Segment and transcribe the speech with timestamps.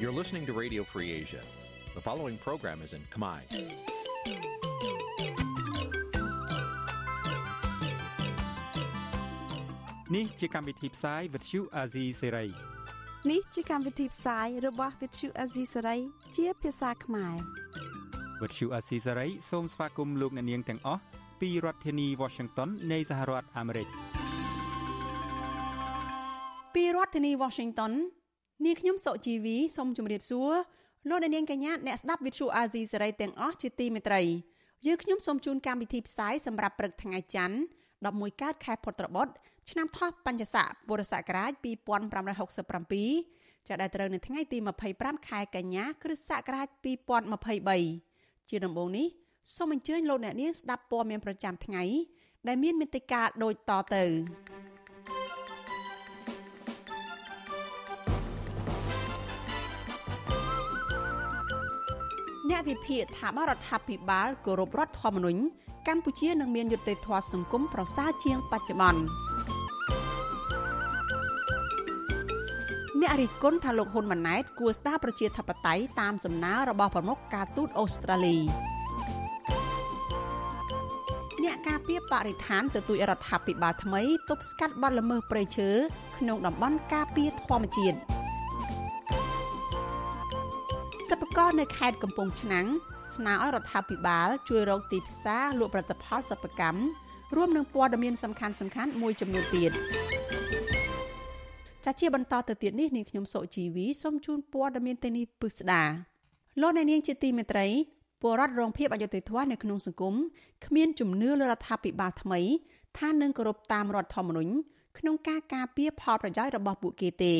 [0.00, 1.42] You're listening to Radio Free Asia.
[1.94, 3.40] The following program is in Khmer.
[10.12, 12.50] Nǐ chi càm bi tiệp xáy vệt chiu a zì sê ray
[13.30, 15.98] នេះជាកម្មវិធីផ្សាយរបស់ Vithu Azisari
[16.36, 17.36] ជាភាសាខ្មែរ
[18.40, 21.02] វត្តឈូអាស៊ីសេរីសូមស្វាគមន៍លោកអ្នកនាងទាំងអស់
[21.40, 23.88] ពីរដ្ឋធានី Washington នៃសហរដ្ឋអាមេរិក
[26.74, 27.92] ពីរដ្ឋធានី Washington
[28.65, 30.51] នាងខ្ញុំសុជីវីសូមជម្រាបសួរ
[31.09, 34.21] លោកអ្នកនាងកញ្ញាអ្នកស្ដាប់ Vithu Azisari ទាំងអស់ជាទីមេត្រី
[34.85, 37.57] យើងខ្ញុំសូមជូនកម្មវិធីផ្សាយសម្រាប់ព្រឹកថ្ងៃច័ន្ទ
[37.99, 39.33] 11កើតខែពុត្របុត្រ
[39.69, 44.57] ឆ្នាំថោះបัญចស័កពុរសករាជ2567ចាប់ដែលត្រូវនៅថ្ងៃទី
[44.93, 46.67] 25ខែកញ្ញាគ្រិស្តសករាជ
[47.53, 49.07] 2023ជាដំបូងនេះ
[49.55, 51.83] សូមអញ្ជើញលោកអ្នកនាងស្ដាប់ព័ត៌មានប្រចាំថ្ងៃ
[52.47, 54.03] ដែលមានមេត្តាដូចតទៅ
[62.49, 65.41] អ្នកវិភាគថាបរដ្ឋាភិបាលគោរពរដ្ឋធម្មនុញ្ញ
[65.87, 69.01] កម្ពុជានឹងមានយុត្តិធម៌សង្គមប្រសើរជាងបច្ចុប្បន្ន
[73.01, 78.37] អ្នករិះគន់ថាលោកហ៊ុនម៉ាណែតគួរស្ដារប្រជាធិបតេយ្យតាមសំណើរបស់ប្រមុខការទូតអូស្ត្រាលី
[81.43, 85.69] អ្នកការពារបរិស្ថានទទូចរដ្ឋាភិបាលថ្មីទប់ស្កាត់បទល្មើសព្រៃឈើ
[86.17, 87.97] ក្នុងតំបន់ការពារធម្មជាតិ
[91.09, 92.67] សិប្បករនៅខេត្តកំពង់ឆ្នាំង
[93.13, 96.81] ស្នើឲ្យរដ្ឋាភិបាល ជួយរកទីផ្សារលក់ផលិតផលសិប្បកម្ម
[97.35, 99.71] រួមនឹងព័ត៌មានសំខាន់សំខាន់មួយចំនួនទៀត
[101.85, 105.83] ចាជាបន្តទៅទៀតនេះនាងខ្ញុំសុជីវីសូមជូនព័ត៌មានទៅនេះពិស្ដា
[106.61, 107.67] លោកអ្នកនាងជាទីមេត្រី
[108.21, 110.15] ពលរដ្ឋរងភាពអយុត្តិធម៌នៅក្នុងសង្គម
[110.65, 112.39] គ្មានជំនឿលើរដ្ឋាភិបាលថ្មី
[112.97, 114.51] ថានឹងគោរពតាមរដ្ឋធម្មនុញ្ញ
[114.97, 117.35] ក្នុងការការពារផលប្រយោជន៍របស់ពួកគេទេ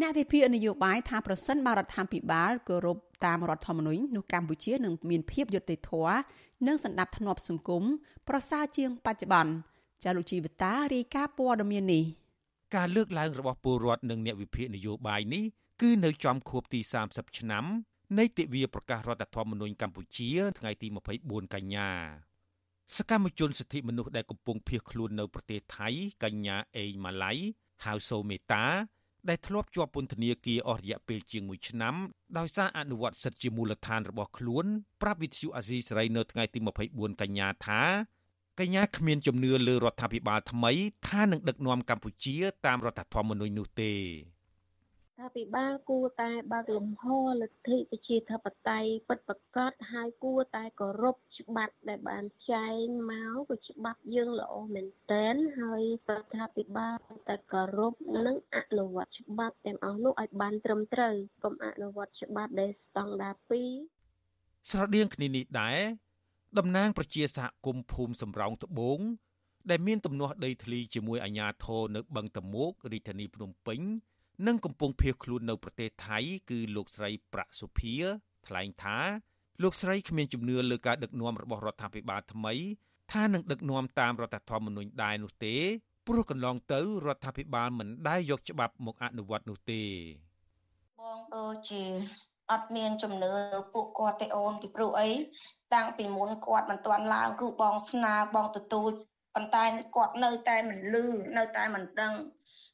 [0.00, 6.16] អ្នកវិភាគនយោបាយថាប្រសិនបើរដ្ឋាភិបាលគោរពតាមរដ្ឋធម្មនុញ្ញនោះកម្ពុជានឹងមានភាពយុត្តិធម៌
[6.66, 7.82] និងសន្តិភាពសង្គម
[8.28, 9.52] ប្រសើរជាងបច្ចុប្បន្ន
[10.04, 12.04] ចាលោកជីវិតារាយការណ៍ព័ត៌មាននេះ
[12.74, 15.44] ការលើកឡើងរបស់ពលរដ្ឋនិងអ្នកវិភាគនយោបាយនេះ
[15.82, 17.64] គឺនៅចំខួបទី30ឆ្នាំ
[18.18, 20.88] នៃទិវាប្រកាសរដ្ឋធម្មនុញ្ញកម្ពុជា ថ្ងៃទី
[21.20, 21.90] 24កញ្ញា
[22.96, 25.88] សកម្មជនសិទ្ធិមនុស្សដែលកំពុងភៀសខ្លួននៅប្រទេសថៃ
[26.24, 27.32] កញ្ញាអេងម៉ាឡៃ
[27.84, 28.64] ហៅសូមេតា
[29.28, 31.94] ដែលធ្លាប់ជាប់ពន្ធនាគារអស់រយៈពេលជាង1ឆ្នាំ
[32.38, 34.66] ដោយសារអនុវត្តសិទ្ធិជាមូលដ្ឋានរបស់ខ្លួន
[35.02, 36.58] ប្រាប់វិទ្យុអាស៊ីសេរីនៅថ្ងៃទី
[36.90, 37.82] 24កញ្ញាថា
[38.60, 40.72] កញ្ញាគ្មានជំនឿលើរដ្ឋាភិបាលថ្មី
[41.08, 42.36] ថានឹងដឹកនាំកម្ពុជា
[42.66, 43.92] តាមរដ្ឋធម្មនុញ្ញនោះទេ
[45.20, 47.04] ថាពិបាលគួរតែបើកលំហ
[47.40, 56.96] លទ្ធិប្រជាធិបតេយ្យពិតប្រាកដហើយគួរតែគោរពច្បាប់ដែលបានចែងមកគឺច្បាប់យើងល្អមែនទែនហើយរដ្ឋាភិបាល
[57.28, 57.94] តែគោរព
[58.26, 61.14] និងអនុវត្តច្បាប់ទាំងអស់នោះឲ្យបានត្រឹមត្រូវ
[61.44, 63.34] កុំអនុវត្តច្បាប់ដែលស្តង់ដារ
[64.02, 65.78] 2ស្រដៀងគ្នានេះដែរ
[66.58, 69.00] តំណាងប្រជាសហគមន៍ភូមិសំរោងត្បូង
[69.70, 73.82] ដែលមានទំនាស់ដីធ្លីជាមួយអាជ្ញាធរនៅបឹងតមោករាជធានីភ្នំពេញ
[74.46, 76.18] និងកំពុងភៀសខ្លួននៅប្រទេសថៃ
[76.50, 77.94] គឺលោកស្រីប្រាក់សុភា
[78.46, 78.98] ថ្លែងថា
[79.62, 82.54] លោកស្រីគ្មានជំនឿលើការដឹកនាំរបស់រដ្ឋាភិបាលថ្មី
[83.12, 85.56] ថានឹងដឹកនាំតាមរដ្ឋធម្មនុញ្ញដែរនោះទេ
[86.06, 89.82] ព្រោះកន្លងទៅរដ្ឋាភិបាលមិនដែលយកច្បាប់មកអនុវត្តនោះទេ
[91.00, 91.82] បងដូចជា
[92.52, 93.32] អត់មានជំនឿ
[93.72, 95.10] ពួកគាត់ទេអូនពីព្រោះអី
[95.74, 98.90] តាំងពីមុនគាត់មិនទាន់ឡើងគឺបងស្នើបងទទូច
[99.34, 99.64] ប៉ុន្តែ
[99.96, 101.04] គាត់នៅតែមិនលឺ
[101.36, 102.12] នៅតែមិនដឹង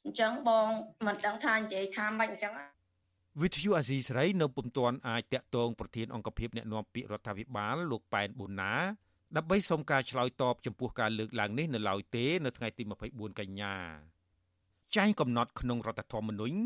[0.04, 0.68] អញ្ចឹងបង
[1.06, 2.52] មិនដឹងថានិយាយថាម៉េចអញ្ចឹង
[3.42, 8.72] វិទ្យុអាស៊ីសេរីនៅពុំទាន់អាចតាក់ទងប្រធានអង្គភិបអ្នកណាំពាក្យរដ្ឋាភិបាលលោកប៉ែនប៊ូណា
[9.36, 13.74] ដើម្បីសុំការឆ្លើយតបចំពោះការលើកឡើងនេះនៅឡើយទេនៅថ្ងៃទី24កញ្ញា
[14.96, 16.56] ចែងកំណត់ក្នុងរដ្ឋធម្មនុញ្ញ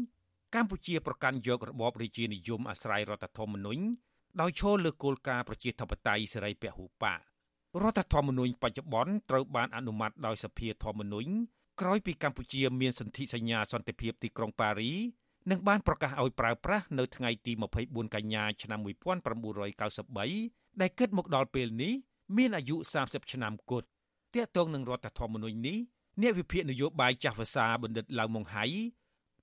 [0.55, 3.83] កម្ពុជាប្រកាន់យករបបរាជានិយមអាស្រ័យរដ្ឋធម្មនុញ្ញ
[4.41, 7.21] ដោយឈលលើគោលការណ៍ប្រជាធិបតេយ្យសេរីពហុបក
[7.83, 11.31] រដ្ឋធម្មនុញ្ញបច្ចុប្បន្នត្រូវបានអនុម័តដោយសភាធម្មនុញ្ញ
[11.81, 14.93] ក្រោយពីកម្ពុជាមានសន្ធិសញ្ញាសន្តិភាពទីក្រុងប៉ារី
[15.51, 17.53] និងបានប្រកាសឲ្យប្រើប្រាស់នៅថ្ងៃទី
[17.85, 21.93] 24កញ្ញាឆ្នាំ1993ដែលគិតមកដល់ពេលនេះ
[22.37, 23.89] មានអាយុ30ឆ្នាំគត់
[24.35, 25.79] ទាក់ទងនឹងរដ្ឋធម្មនុញ្ញនេះ
[26.23, 28.65] អ្នកវិភាគនយោបាយចាស់ភាសាបណ្ឌិតឡៅម៉ុងហៃ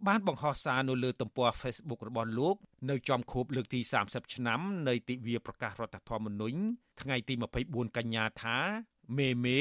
[0.08, 2.56] បានបង្ហោះសារនៅលើទំព័រ Facebook របស់លោក
[2.90, 6.58] នៅចំខួបលើកទី30ឆ្នាំនៃទិវាប្រកាសរដ្ឋធម្មនុញ្ញ
[7.02, 7.34] ថ្ងៃទី
[7.66, 8.58] 24កញ្ញាថា
[9.18, 9.60] មេមេ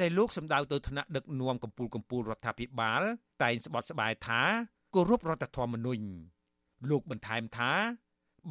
[0.00, 3.02] ដែលលោកសម្ដៅទៅថ្នាក់ដឹកនាំកម្ពុជាកម្ពុជារដ្ឋាភិបាល
[3.42, 4.42] តែងស្បត់ស្បាយថា
[4.94, 6.04] គោរពរដ្ឋធម្មនុញ្ញ
[6.90, 7.72] លោកបន្ថែមថា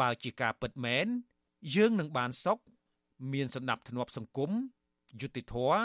[0.01, 1.05] បើជាការពិតមែន
[1.75, 2.59] យើងនឹងបានសុខ
[3.33, 4.51] មានសន្តិភាពសង្គម
[5.21, 5.81] យុត្តិធម៌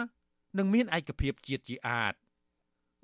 [0.59, 2.15] និងមានឯកភាពជាតិជាអាច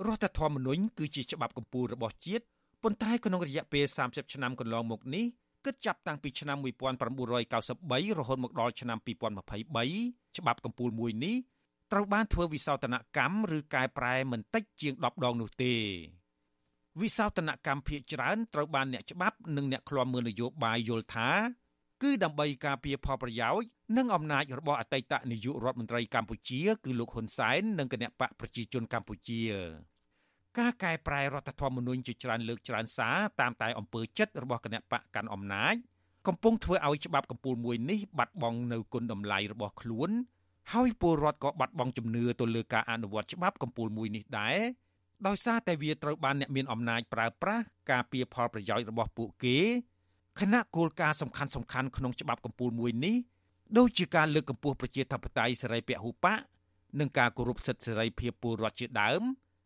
[0.06, 2.44] រដ្ឋធម្មនុញ្ញគឺជាច្បាប់កម្ពុជារបស់ជាតិ
[2.82, 5.24] ប៉ុន្តែក្នុងរយៈពេល30ឆ្នាំកន្លងមកនេះ
[5.64, 11.36] គិតចាប់តាំងពីឆ្នាំ1993រហូតមកដល់ឆ្នាំ2023ច្បាប់កម្ពុជាមួយនេះ
[11.92, 15.74] ត្រូវបានធ្វើវិសោធនកម្មឬកែប្រែមិនតិចជាង10ដងនោះទេ
[17.00, 21.30] វិសោធនកម្មភាគច្រើនត្រូវបានអ្នកច្បាប់និងអ្នកឃ្លាំមើលនយោបាយយល់ថា
[22.02, 29.42] គឺដើម្បីការពារផលប្រយោជន៍និងអំណាចរបស់អតីតនាយករដ្ឋមន្ត្រីកម្ពុជា គឺលោកហ៊ុនសែននិងគណៈបកប្រជាជនកម្ពុជា
[30.58, 35.74] ការកែប្រែរដ្ឋធម្មនុញ្ញជាច្រើនលើកច្រើនសារតាមតែអំពើចិត្តរបស់គណៈបកកាន់អំណាច
[36.26, 40.10] កំពុងធ្វើឲ្យច្បាប់កម្ពុមួយនេះបាត់បង់នៅគុណតម្លៃរបស់ខ្លួន
[40.72, 44.58] ហើយពលរដ្ឋក៏បាត់បង់ជំនឿទៅលើការអនុវត្តច្បាប់កម្ពុមួយនេះដែរ
[45.26, 49.56] ដោយសារតែវាត្រូវបានអ្នកមានអំណាចប្រើប្រាស់ការពៀផលប្រយោជន៍របស់ពួកគេ
[50.40, 53.16] ខណៈគោលការណ៍សំខាន់សំខាន់ក្នុងច្បាប់កម្ពុមួយនេះ
[53.78, 56.38] ដូចជាការលើកកម្ពស់ប្រជាធិបតេយ្យសេរីពហុបក
[57.00, 59.22] និងការគោរពសិទ្ធិសេរីភាពពលរដ្ឋជាដើម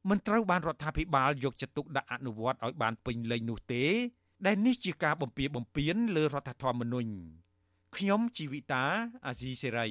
[0.08, 3.84] មិនត្រូវបានរដ្ឋាភិបាលយកចិត្តទុកដាក់អនុវត្តឲ្យបានពេញលេញនោះទេ
[4.46, 7.10] ដែលនេះជាការបំពារបំពានលើរដ្ឋធម្មនុញ្ញ
[7.96, 8.84] ខ្ញុំជីវិតា
[9.26, 9.88] អាស៊ីសេរី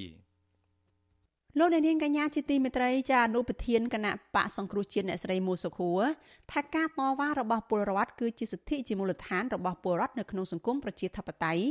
[1.60, 6.02] លោកអ្នកនាងកញ្ញាជាទីមេត្រីចាអនុប្រធានគណៈបកសង្គ្រោះជាតិអ្នកស្រីមូសុខួរ
[6.52, 11.64] ថាការតវ៉ារបស់ពលរដ្ឋគឺជាសិទ្ធិជាមូលដ្ឋានរបស់ពលរដ្ឋនៅក្នុងសង្គមប្រជាធិបតេយ្យ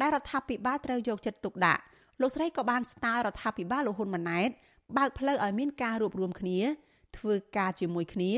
[0.00, 1.82] ដែលរដ្ឋាភិបាលត្រូវយកចិត្តទុកដាក់
[2.20, 4.50] លោកស្រីក៏បានស្នើរដ្ឋាភិបាលលោកហ៊ុនម៉ាណែត
[4.96, 6.58] បើកផ្លូវឲ្យមានការរួបរวมគ្នា
[7.18, 8.32] ធ្វើការជាមួយគ្នា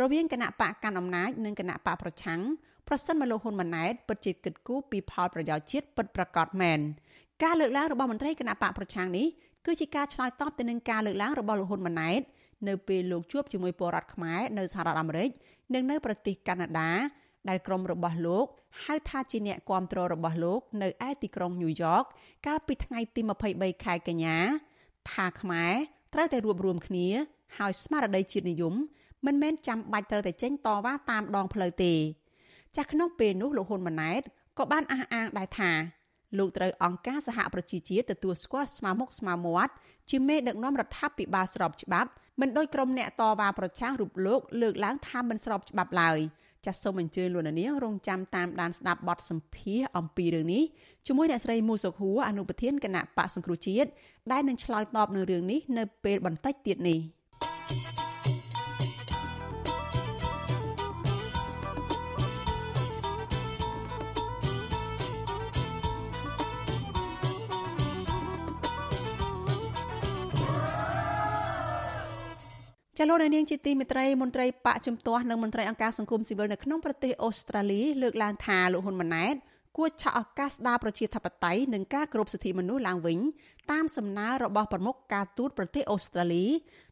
[0.00, 2.40] រវាងគណៈបកកាន់អំណាចនិងគណៈបកប្រឆាំង
[2.88, 6.80] ប្រសិនមកលោកហ៊ុនម៉ាណែតពិតជាគិតគូរពីផលប្រយោជន៍ជាតិពិតប្រាកដមែន
[7.42, 9.26] ការលើកឡើងរបស់មន្ត្រីគណៈបកប្រឆាំងនេះ
[9.66, 12.20] គឺជាការឆ្លើយតបទៅនឹងការលើកឡើងរបស់លោកហ៊ុនម៉ាណែត
[12.68, 15.30] នៅពេលលោកជួបជាមួយពលរដ្ឋខ្មែរនៅសហរដ្ឋអាមេរិក
[15.74, 16.90] និងនៅប្រទេសកាណាដា
[17.48, 18.46] ដែលក្រុមរបស់លោក
[18.84, 22.02] ហៅថាជាអ្នកគាំទ្ររបស់លោកនៅឯទីក្រុងញូវយ៉ក
[22.46, 23.20] កាលពីថ្ងៃទី
[23.52, 24.36] 23ខែកញ្ញា
[25.12, 25.72] ថាខ្មែរ
[26.14, 27.08] ត្រូវតែរួបរวมគ្នា
[27.58, 28.74] ហើយស្មារតីជាតិនិយម
[29.26, 31.94] មិនមែនចាំបាច់ត្រូវតែចេញតវ៉ាតាមដងផ្លូវទេ
[32.76, 34.22] ចាស់ក្នុងពេលនោះលោកហ៊ុនម៉ាណែត
[34.58, 35.72] ក៏បានអះអាងដែរថា
[36.38, 39.72] លោកត្រូវអង្គការសហប្រជាជាតិទទួលស្គាល់ស្មើមុខស្មើមាត់
[40.10, 42.10] ជាមេដឹកនាំរដ្ឋាភិបាលស្របច្បាប់
[42.40, 46.18] មិនដោយក្រុមអ្នកតវ៉ាប្រឆាំងរូបលោកលើកឡើងថាមិនស្របច្បាប់ឡើយ
[46.66, 50.64] ចាសសូមអញ្ជើញលោកនាងរងចាំតាមដានស្ដាប់បទសម្ភាសអំពីរឿងនេះ
[51.06, 53.88] ជាមួយអ្នកស្រីមូសុខួរអនុប្រធានគណៈបកសង្គ្រោះជាតិ
[54.32, 56.98] ដែលនឹងឆ្លើយតបនឹងរឿងនេះនៅពេលបន្តិចទៀតនេះ។
[73.02, 79.34] ចលនានាងជាទីមេត្រីមន្ត្រីបកជំទាស់និងមន្ត្រីអង្គការសង្គមស៊ីវិលនៅក្នុងប្រទេសអូស្ត្រាលីលើកឡើងថាលោកហ៊ុនម៉ាណែត
[79.76, 83.18] គួរឆក់ឱកាសស្ដារប្រជាធិបតេយ្យនិងការគោរពសិទ្ធិមនុស្សឡើងវិញ
[83.70, 86.44] តាមសំណើរបស់ប្រមុខការទូតប្រទេសអូស្ត្រាលី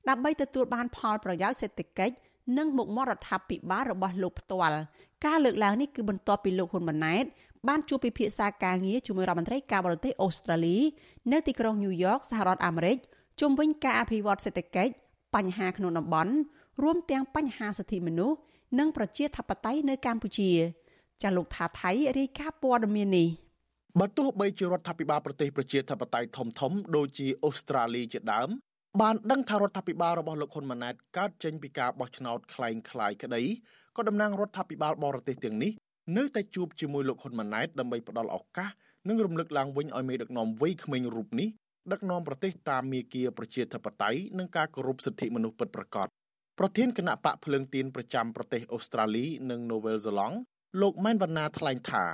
[0.09, 2.15] ដើម្បីទទួលបានផលប្រយោជន៍សេដ្ឋកិច្ច
[2.59, 4.79] និងមុខមាត់រដ្ឋាភិបាលរបស់លោកផ្ទាល់
[5.27, 7.25] ការលើកឡើងនេះគឺបន្ទាប់ពីលោកហ៊ុនម៉ាណែត
[7.69, 10.77] បានជួបពិភាក្សាការងារជាមួយរដ្ឋមន្ត្រីការបរទេសអូស្ត្រាលី
[11.33, 12.97] នៅទីក្រុងញូវយ៉កសហរដ្ឋអាមេរិក
[13.41, 14.93] ជុំវិញការអភិវឌ្ឍសេដ្ឋកិច្ច
[15.36, 16.34] បញ្ហាក្នុងតំបន់
[16.84, 18.38] រួមទាំងបញ្ហាសិទ្ធិមនុស្ស
[18.80, 20.52] និងប្រជាធិបតេយ្យនៅកម្ពុជា
[21.24, 23.28] ចាលោកថាថៃរាយការណ៍ព័ត៌មាននេះ
[24.00, 28.50] បើទោះបីជារដ្ឋាភិបាលប្រទេសប្រជាធិបតេយ្យធំធំដូចជាអូស្ត្រាលីជាដើម
[29.02, 33.42] បានដឹងថារដ្ឋាភិបាលរបស់លោកហ៊ុនម៉ាណែតកើតចេញពីការបោះឆ្នោតคล้ายคล้ายក្តី
[33.98, 35.72] ក៏តំណាងរដ្ឋាភិបាលបរទេសទាំងនេះ
[36.18, 38.70] នៅតែជួបជាមួយលោកហ៊ុនម៉ាណែតដើម្បីផ្ដល់ឱកាស
[39.08, 41.50] និងរំលឹកឡើងវិញឲ្យមេដឹកនាំវ័យក្មេងរូបនេះ
[41.93, 46.09] ដឹកនាំប្រទេសតាមមាគ៌ាប្រជាធិបតេយ្យនិងការគោរពសិទ្ធិមនុស្សពិតប្រាកដ
[46.59, 50.37] ប្រធានគណៈបកភ្លើងទៀនប្រចាំប្រទេសអូស្ត្រាលីនិងនូវែលសេឡង់
[50.81, 52.05] លោកម៉ែនវណ្ណាថ្លែងថា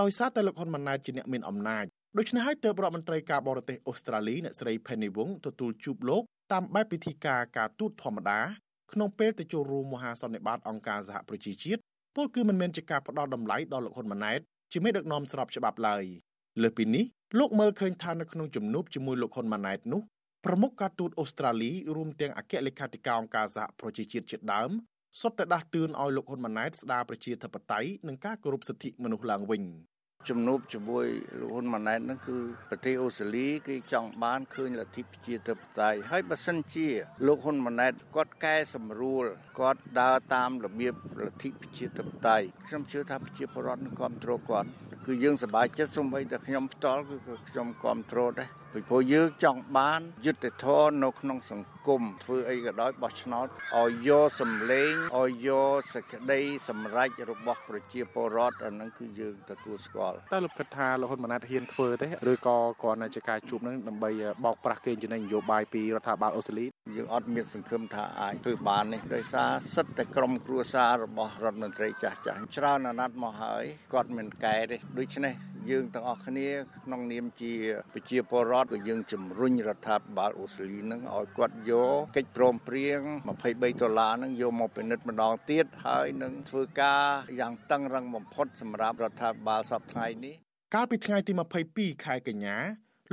[0.00, 1.84] ដោយសារតែលោកហ៊ុនម៉ាណែតជាអ្នកមានអំណាច
[2.18, 6.22] ដូច្នេះហើយទើបរដ្ឋមន្ត្រីការបរទេសអូស្ត្រាលីអ្នកស្រី Penny Wong ទទួលជួបលោក
[6.52, 8.40] តាមបែបពិធីការការទូតធម្មតា
[8.92, 11.80] ក្នុងពេលទៅចូលរួមមហាសន្និបាតអង្គការសហប្រជាជាតិ
[12.16, 14.40] ពលគឺមិនមែនជាការផ្ដោតតម្លៃដល់លោកហ៊ុនម៉ាណែត
[14.72, 16.04] ជាមេដឹកនាំស្របច្បាប់ឡើយ
[16.62, 17.04] លើពីនេះ
[17.38, 20.00] លោកមើលឃើញថានៅក្នុងជំនួបជាមួយលោកហ៊ុនម៉ាណែតនោះ
[20.44, 24.70] ប្រមុខការទូតអូស្ត្រាលីរួមទាំងអគ្គលេខាធិការអង្គការសហប្រជាជាតិជាដើម
[25.20, 29.62] សុទ្ធតែដាស់តឿនឲ្យលោកហ៊ុនម៉ាណែតស្ដារប្រជាធិបតេយ្យនិងការគោរពសិទ្ធិមនុស្សឡើងវិញ
[30.28, 31.06] ជំនួបជាមួយ
[31.40, 32.36] លោកហ៊ុនម៉ាណែតហ្នឹងគឺ
[32.70, 36.88] ប្រទេសអូស្ត្រាលីគេចង់បានឃើញលទ្ធិប្រជាធិបតេយ្យហើយបើសិនជា
[37.26, 39.24] លោកហ៊ុនម៉ាណែតគាត់កែសម្រួល
[39.60, 40.94] គាត់ដើរតាមរបៀប
[41.26, 44.68] លទ្ធិប្រជាធិបតេយ្យខ្ញុំជឿថាប្រជាពលរដ្ឋនឹងគ្រប់គ្រងគាត់
[45.06, 47.16] គឺយើងសប្បាយចិត្តសូម្បីតែខ្ញុំផ្ទាល់គឺ
[47.48, 53.46] ខ្ញុំគ្រប់គ្រងដែរ ពីព្រោះយើងចង់បានយុត្តិធម៌នៅក្នុងសង្គមធ្វើអីក៏ដោយបោះឆ្នោត
[53.80, 64.10] ឲ្យយកសម្លេងឲ្យយកសេចក្តីសម្រេចរបស់ប្រជាពលរដ្ឋអានឹងគឺយើងទទួលស្គាល់តើលោកគិតថាលោកហ៊ុនម៉ាណែតហ៊ានធ្វើទេឬក៏គ្រាន់តែជាការជួបនឹងដើម្បី
[64.44, 66.66] បោកប្រាស់គេចំណេញនយោបាយពីរដ្ឋាភិបាលអូស្ត្រាលី
[66.96, 75.34] យើងអត់មានសង្ឃឹមថាអាចធ្វើបាននេះដោយសារសិទ្ធិតែក្រុមគ្រួសាររបស់រដ្ឋមន្ត្រីចាស់ចាស់ច្រើនអាណត្តិមកហើយគាត់មិនកែទេដូច្នេះ
[75.70, 76.48] យើងទាំងអស់គ្នា
[76.84, 77.52] ក្នុងនាមជា
[77.92, 83.00] ប្រជាពលរដ្ឋក៏យើងជំរុញរដ្ឋាភិបាលអូស្ត្រាលីនឹងឲ្យគាត់យកកិច្ចព្រមព្រៀង
[83.40, 87.04] 23ដុល្លារនឹងយកមកពិនិត្យម្ដងទៀតហើយនឹងធ្វើការ
[87.40, 90.34] យ៉ាងតឹងរឹងបំផុតសម្រាប់រដ្ឋាភិបាលសប្តាហ៍នេះ
[90.74, 91.32] កាលពីថ្ងៃទី
[91.68, 92.56] 22ខែកញ្ញា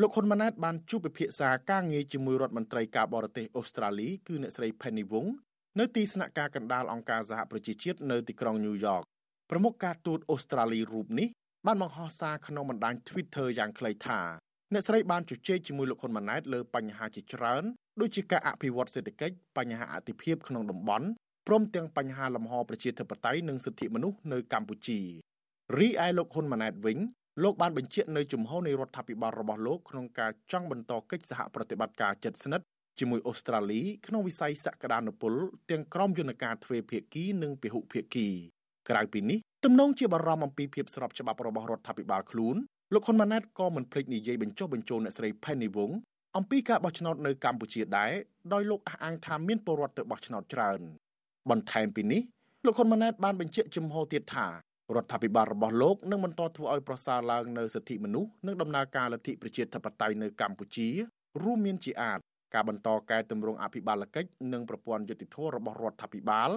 [0.01, 5.29] លោកហ៊ុនម៉ាណែតបានជួបពិភាក្សាការងារជាមួយរដ្ឋមន្ត្រីការបរទេសអូស្ត្រាលីគឺអ្នកស្រី Penny Wong
[5.79, 9.01] នៅទីស្នាក់ការកណ្ដាលអង្គការសហប្រជាជាតិនៅទីក្រុងញូវយ៉ក
[9.49, 11.27] ប្រមុខការទូតអូស្ត្រាលីរូបនេះ
[11.67, 14.19] បានបង្ហោះសារក្នុងបណ្ដាញ Twitter យ៉ាងខ្លីថា
[14.73, 17.63] អ្នកស្រីបានជជែកជាមួយលោកហ៊ុនម៉ាណែតលើបញ្ហាជាច្រើន
[18.01, 21.07] ដូចជាការអភិវឌ្ឍសេដ្ឋកិច្ចបញ្ហាអតិភិបក្នុងតំបន់
[21.47, 24.99] ព្រមទាំងបញ្ហាលំហប្រជាធិបតេយ្យនិងសិទ្ធិមនុស្សនៅកម្ពុជា
[25.77, 26.97] រីឯលោកហ៊ុនម៉ាណែតវិញ
[27.43, 32.65] លោកបានបញ្ជាក់នៅជំហរនៃរដ្ឋាភិបាលរបស់លោកក្នុងការចង់បន្តកិច្ចសហប្រតិបត្តិការជិតស្និទ្ធ
[32.99, 35.33] ជាមួយអូស្ត្រាលីក្នុងវិស័យសក្តានុពល
[35.71, 38.29] ទាំងក្រមយន្តការទ្វេភាគីនិងពហុភាគី
[38.89, 42.55] ក្រៅពីនេះទំនងជាបារម្ភអំពីភាពស្របច្បាប់របស់រដ្ឋាភិបាលខ្លួន
[42.93, 45.93] លោកហ៊ុនម៉ាណែតក៏មិនភ្លេចនិយាយបញ្ចុះបញ្ចូលអ្នកស្រី Penny Wong
[46.37, 48.11] អំពីការបោះឆ្នោតនៅកម្ពុជាដែរ
[48.53, 50.79] ដោយលោកអះអាងថាមានពលរដ្ឋទៅបោះឆ្នោតច្រើន
[51.49, 52.21] បន្ថែមពីនេះ
[52.65, 54.47] លោកហ៊ុនម៉ាណែតបានបញ្ជាក់ជំហរទៀតថា
[54.95, 60.87] រដ្ឋាភិបាលរបស់លោកនឹងបន្តធ្វើឲ្យប្រសើរឡើងនៅសិទ្ធិមនុស្សនិងដំណើរការលទ្ធិប្រជាធិបតេយ្យនៅកម្ពុជា
[61.43, 62.19] រួមមានជាអាច
[62.53, 66.49] ការបន្តកែតម្រង់អភិបាលកិច្ចនិងប្រព័ន្ធយុតិធធរបស់រដ្ឋាភិបាល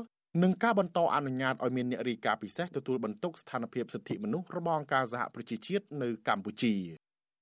[0.42, 6.74] និងការបន្តអនុញ្ញាតឲ្យមានអ្នករាយការណ៍ពិសេសទទួលបន្ទុកស្ថានភាពសិទ្ធិមនុស្សរបស់អង្គការសហប្រជាជាតិនៅកម្ពុជា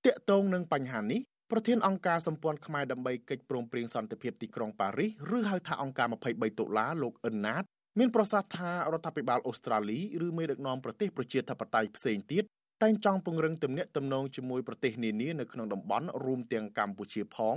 [0.07, 1.21] តាក់ទងនឹងបញ្ហានេះ
[1.51, 7.63] ប្រធានអង្គការសម្ព័ន្ធខ្មែរដើម្បីកិច្ចព្រមព្រៀងសន្តិភាពទីក្រុងប៉ារីសឬហៅថាអង្គការ23ដុល្លារលោកអ៊ិនណាត
[7.99, 12.45] មានប្រសាសន៍ថារដ្ឋាភិបាលអូស្ត្រាលីឬមេដឹកនាំប្រទេសប្រជាធិបតេយ្យផ្សេងទៀត
[12.83, 17.57] តែងចង់ពង្រឹងទំនាក់ទំនងជាមួយប្រទេសនានានៅក្នុងតំបន់រួមទាំងកម្ពុជាផង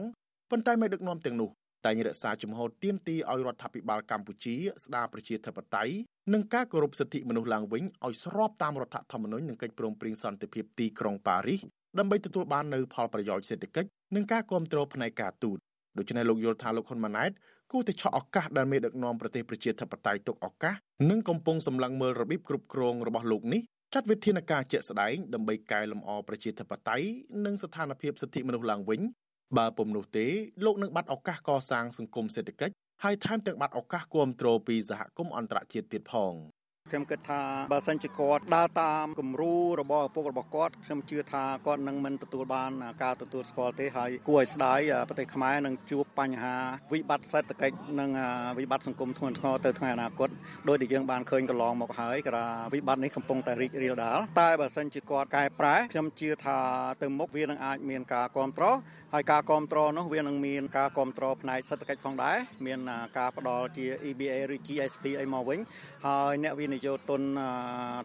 [0.51, 1.49] ប៉ុន្តែមេដឹកនាំទាំងនោះ
[1.85, 5.93] តែងរក្សាជំហរទៀមទីឲ្យរដ្ឋាភិបាលកម្ពុជាស្ដារប្រជាធិបតេយ្យ
[6.33, 11.61] និងការគោរពសិទ្ធិមនុស្សឡើងវិញឲ្យស្របតាមរដ្ឋធម្មនុញ្ញនិងកិច្ចព្រមព្រៀងសន្តិភាពទីក្រុងប៉ារីស
[11.99, 15.57] ដើម្បីទទួលបាននូវផលប្រយោជន៍សេដ្ឋកិច្ចនិងការគ្រប់គ្រងផ្នែកការទូត
[15.97, 17.31] ដូច្នេះលោកយល់ថាលោកហ៊ុនម៉ាណែត
[17.71, 20.75] គួរតែឆក់ឱកាសដែលមេដឹកនាំប្រទេសប្រជាធិបតេយ្យទុកឱកាស
[21.09, 23.61] និងកំពុងសម្លឹងមើលរបៀបគ្រប់គ្រងរបស់លោកនេះ
[23.93, 27.05] ចាត់វិធានការជាក់ស្ដែងដើម្បីកែលម្អប្រជាធិបតេយ្យ
[27.45, 29.01] និងស្ថានភាពសិទ្ធិមនុស្សឡើងវិញ
[29.57, 30.27] បើពុំនោះទេ
[30.65, 32.73] លោកនឹងបាត់ឱកាសកសាងសង្គមសេដ្ឋកិច្ច
[33.03, 36.33] ហើយថែមទាំងបាត់ឱកាសគ្រប់គ្រងពីសហគមន៍អន្តរជាតិទៀតផង។
[36.91, 37.41] ខ្ញុំគិតថា
[37.73, 42.71] បើសិនជាគាត់ដើរតាមគំរូរបស់ឪពុករបស់គាត់ខ្ញុំជឿថាគាត់នឹងមិនទទួលបាន
[43.03, 46.55] ការទទួលស្គាល់ទេហើយគួរឲ្យស្ដាយប្រទេសខ្មែរនឹងជួបបញ្ហា
[46.93, 48.09] វិបត្តិសេដ្ឋកិច្ចនិង
[48.59, 50.29] វិបត្តិសង្គមធ្ងន់ធ្ងរទៅថ្ងៃអនាគត
[50.67, 52.31] ដោយដែលយើងបានឃើញកន្លងមកហើយក៏
[52.73, 56.59] វិបត្តិនេះកំពុងតែរីករាលដាលតែបើសិនជាគាត់កែប្រែខ្ញុំជឿថា
[57.01, 58.77] ទៅមុខវានឹងអាចមានការគ្រប់គ្រង
[59.13, 62.79] ហើយការគ្រប់គ្រងនោះវានឹងមានការគ្រប់គ្រងផ្នែកសេដ្ឋកិច្ចផងដែរមាន
[63.17, 65.59] ការផ្ដល់ជា EBA ឬ GSP អីមកវិញ
[66.05, 67.21] ហើយអ្នកវិនិយោគទុន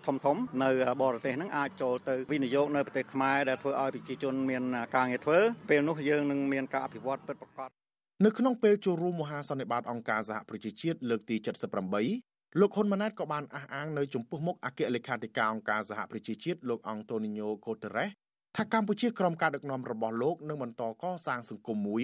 [0.07, 0.71] ធំធំនៅ
[1.03, 4.62] បរទេសហ្នឹងអាចចូលទៅវិនិយោគនៅប្រទេសខ្មែរដែលធ្វើឲ្យប្រជាជនមាន
[4.97, 5.39] ការងារធ្វើ
[5.71, 7.71] ពេលនោះយើងនឹងមានការអភិវឌ្ឍពិតប្រាកដ
[8.25, 11.37] នៅក្នុងពេលចូលរួមមហាសន្និបាតអង្គការសហប្រជាជាតិលើកទី
[11.99, 18.11] 78លោកហ៊ុនម៉ាណែតក៏បានអះអាងនៅចំពោះមុខអគ្គលេខាធិការអង្គការសហប្រជាជាតិលោកអង់តូនីញ៉ូកូតេរ៉េស
[18.57, 22.03] ថាកម្ពុជាក្រោមការដឹកនាំរបស់លោកនឹងបន្តកសាងសង្គមមួយ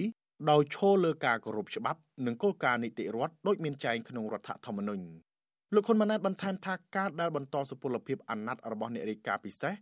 [0.51, 5.26] ដោយឈលលើការគោរពច្បាប់និងគោលការណ៍នីតិរដ្ឋដូចមានចែងក្នុងរដ្ឋធម្មនុញ្ញ
[5.75, 9.73] លោកហ៊ុនម៉ាណែតបន្ថែមថាការដែលបន្តសុពលភាពអាណត្តិរបស់អ្នករាយការណ៍ពិសេស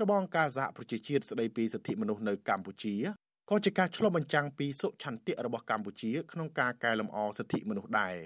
[0.00, 2.94] របស់អង្គការសហប្រជាជាតិស្តីពីសិទ្ធិមនុស្សនៅកម្ពុជា
[3.50, 8.16] ក៏ជាការឆ្លុះបញ្ចាំងពីសុឆន្ទៈរបស់កម្ពុជាក្នុងការកែលម្អសិទ្ធិមនុស្សដែរ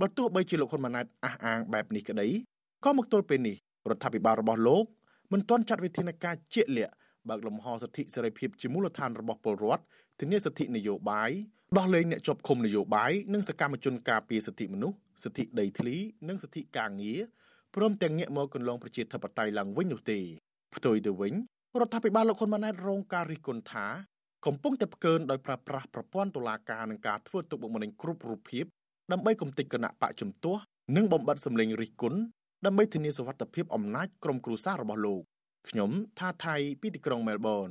[0.00, 2.28] បើទោះបីជាលោកហ៊ុនម៉ាណែតអះអាងបែបនេះក្តី
[2.84, 3.56] ក៏មកទល់ពេលនេះ
[3.90, 4.84] រដ្ឋាភិបាលរបស់លោក
[5.32, 6.94] មិនទាន់ចាត់វិធានការជាក់លាក់
[7.28, 9.82] បើកលំហសិទ្ធិសេរីភាពជាមូលដ្ឋានរបស់ពលរដ្ឋ
[10.20, 11.30] ធានាសិទ្ធិនយោបាយ
[11.78, 15.96] ដោះលែងអ្នកជាប់ឃុំនយោបាយនិងសកម្មជនការពារសិទ្ធិមនុស្ស សិទ្ធិដីធ្លី
[16.28, 17.20] និងសិទ្ធិការងារ
[17.74, 20.20] ព្រមទាំងងាកមកកន្លងប្រជាធិបតេយ្យឡើងវិញនោះទេ
[20.76, 21.34] ផ្ទុយទៅវិញ
[21.80, 23.86] រដ្ឋាភិបាលលោកហ៊ុនម៉ាណែតរងការរិះគន់ថា
[24.46, 28.64] កំពុងតែផ្កើនដោយប្រើប្រាស់ប្រព័ន្ធតុលាការនឹងការធ្វើទុកបុកម្នេញគ្រប់រូបភាព
[29.12, 30.62] ដើម្បីគំទេចគណៈបកជំទាស់
[30.96, 32.18] និងបំបត្តិសម្លេងរិះគន់
[32.66, 35.22] ដើម្បីធានាសុវត្ថិភាពអំណាចក្រុមគ្រួសាររបស់លោក
[35.68, 37.70] ខ្ញុំថាថៃពីទីក្រុងមែលប៊ន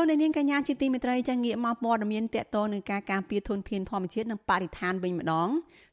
[0.00, 5.48] លោកអ្នកនាងកញ្ញាជាទីមេត្រីចាងាកមកព័ត៌មានតកតនឹងការការពារធនធានធម្មជាតិនិងបរិស្ថានវិញម្ដង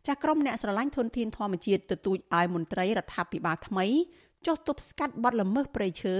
[0.07, 3.85] ចាក្រុមអ្នកស្រឡាញ់ធនធានធម្មជាតិទទូចឲ្យមន្ត្រីរដ្ឋាភិបាលថ្មី
[4.45, 6.15] ចុះទប់ស្កាត់បទល្មើសព្រៃឈើ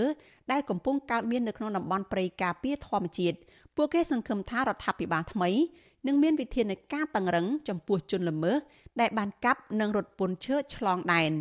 [0.51, 3.38] ដែលកំពុងកើតមាននៅក្នុងតំបន់ព្រៃការពារធម្មជាតិ
[3.75, 5.50] ពួកគេសង្ឃឹមថារដ្ឋាភិបាលថ្មី
[6.08, 8.58] នឹងមានវិធានការតឹងរឹងចំពោះជនល្មើស
[9.00, 11.32] ដែលបានកាប់និងរត់ពន្ធឈើឆ្លងដែន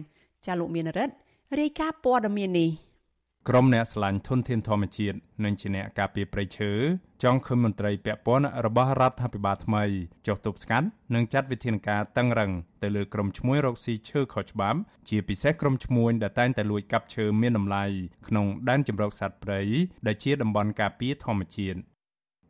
[0.46, 1.14] ចាលោកមានរិទ្ធ
[1.60, 2.70] រាយការណ៍ព័ត៌មាននេះ
[3.48, 6.72] ក្រុមអ្នកស្រឡាញ់ធនធានធម្មជាតិនិងជាអ្នកការពារព្រៃឈើ
[7.22, 9.84] ចង់ឃើញមន្ត្រីពាក់ព័ន្ធរបស់រដ្ឋាភិបាលថ្មី
[10.26, 17.84] ចុះទប់ស្កាត់និងចាត់វិធានការតឹងរឹងទៅលើក្រុមឈ្មួញរកស៊ីឈើខុសច្បាប់ជាពិសេសក្រុមឈ្មួញដែលតែងតែលួចកាប់ឈើមានតម្លៃ
[18.28, 19.60] ក្នុងដែនជម្រកសត្វព្រៃ
[20.06, 21.78] ដែលជាតំបន់ការពារធម្មជាតិ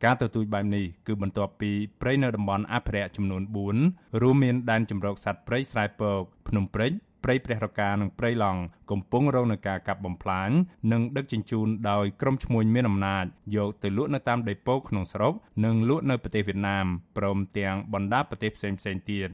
[0.03, 1.71] ការទទូចបែបនេះគឺបន្ទាប់ពី
[2.01, 3.43] ព្រៃនៅតំបន់អភិរក្សចំនួន
[3.81, 6.91] 4រួមមានដែនជម្រកសត្វព្រៃស្រែពកភ្នំព្រេច
[7.25, 10.49] ព្រៃព្រះរកានិងព្រៃឡង់កំពុងរងនឹងការកាប់បំផ្លាញ
[10.91, 15.33] និងដឹកជញ្ជូនដោយក្រុមឈ្មួញមានអំណាចយកទៅលក់នៅតាមដីពោក្នុងស្រុក
[15.65, 16.85] និងលក់នៅប្រទេសវៀតណាម
[17.17, 18.79] ព្រមទាំងបណ្ដាប្រទេសផ្សេងៗ
[19.11, 19.29] ទៀត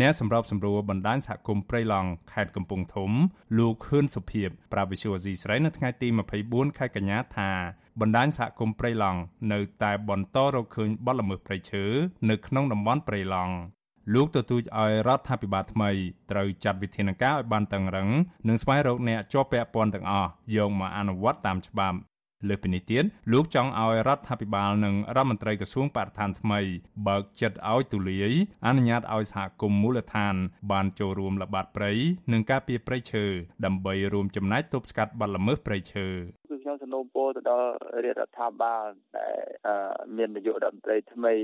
[0.00, 3.10] អ្នកសម្របសម្រួលបណ្ដាញសហគមន៍ព្រៃឡង់ខេត្តកំពង់ធំ
[3.58, 6.08] លោកខឿនសុភីបប្រាវិសុវអាស៊ីស្រីនៅថ្ងៃទី
[6.42, 7.50] 24ខែកញ្ញាថា
[8.00, 9.20] បណ្ដាញសហគមន៍ព្រៃឡង់
[9.52, 11.84] នៅតែបន្តរកឃើញបទល្មើសព្រៃឈើ
[12.30, 13.54] នៅក្នុងតំបន់ព្រៃឡង់
[14.14, 15.90] លោកទទូចឲ្យរដ្ឋាភិបាលថ្មី
[16.30, 18.08] ត្រូវចាត់វិធានការឲ្យបានតឹងរឹង
[18.48, 21.96] និងស្វែងរកអ្នកជាប់ពាក់ព័ន្ធទាំងអស់យកមកអនុវត្តតាមច្បាប់
[22.48, 26.60] លើពីនេះទៀតលោកចង់ឲ្យរដ្ឋាភិបាលនិងរដ្ឋមន្ត្រីក្រសួងបរិស្ថានថ្មី
[27.08, 28.34] បើកចិត្តឲ្យទូលាយ
[28.66, 30.34] អនុញ្ញាតឲ្យសហគមន៍មូលដ្ឋាន
[30.72, 31.92] បានចូលរួមល្បាតព្រៃ
[32.32, 33.24] និងការពារព្រៃឈើ
[33.64, 36.06] ដើម្បីរួមចំណែកទប់ស្កាត់បទល្មើសព្រៃឈើ
[36.66, 37.68] ខ្ញុំសំណូមពរទៅដល់
[38.04, 38.84] រាជរដ្ឋាភិបាល
[39.16, 39.36] ដែល
[40.16, 41.34] មាននាយករដ្ឋមន្ត្រីថ្មី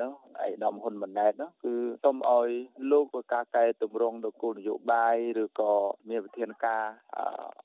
[0.00, 0.12] នោះ
[0.44, 2.48] ឯកឧត្តមហ៊ុនម៉ាណែតនោះគឺសូមឲ្យ
[2.90, 5.72] លោកធ្វើការកែតម្រង់ដល់គោលនយោបាយឬក៏
[6.08, 6.84] មានវិធានការ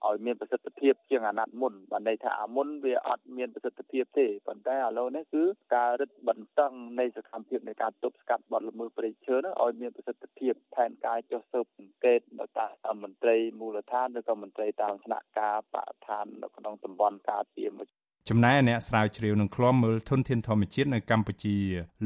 [0.06, 5.44] ឲ្យមានប្រសិទ្ធភាពជាងអាណត្តិមុនបានន័យថាអាមុនវាអត់មានប្រសិទ្ធភាពទេប៉ុន្តែឥឡូវនេះគឺ
[5.76, 17.88] ការរឹតបន្តឹងនៃសកម្មភាពនៃការទប់ស្កាត់បទល្មើសព្រៃឈើនោះឲ្យមានប្រសិទ្ធភាពផែនការចុះស៊ើបអង្កេតនៅតាមមន្ត្រីមូលដ្ឋានឬក៏មន្ត្រីតាមថ្នាក់ការបរិស្ថាននៅក្នុងតំបន់ការពារមួយ
[18.30, 21.58] ចំណែកអ្នកស្រាវជ្រាវនឹងឃ្លាំមើលធនធានធម្មជាតិនៅកម្ពុជា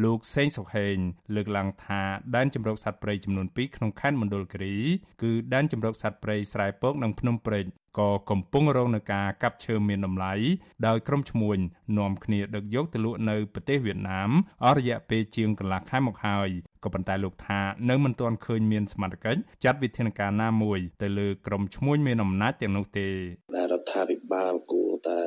[0.03, 0.95] លោកសេងសុខេង
[1.35, 2.01] លើកឡើងថា
[2.35, 4.75] ដែនជម្រកសត្វព្រៃចំនួន2ក្នុងខេត្តមណ្ឌលគិរី
[5.21, 7.65] គឺដែនជម្រកសត្វព្រៃស្រែពកនិងភ្នំព្រេច
[7.99, 10.33] ក៏កំពុងរងនឹងការកាប់ឈើមានតម្លៃ
[10.87, 11.57] ដោយក្រុមឈ្មួញ
[11.97, 14.31] នាំគ្នាដឹកយកទៅលក់នៅប្រទេសវៀតណាម
[14.63, 16.49] អស់រយៈពេលជាងកន្លះខែមកហើយ
[16.83, 23.13] ក៏ប៉ុន្តែលោកថានៅមិនទាន់ឃើញមានសមត្ថកិច្ចចាត់វិធានការណាមួយទៅលើក្រុមឈ្មួញមានអំណាចទាំងនោះទេរ
[23.81, 25.19] ដ្ឋាភិបាលគួរ តែ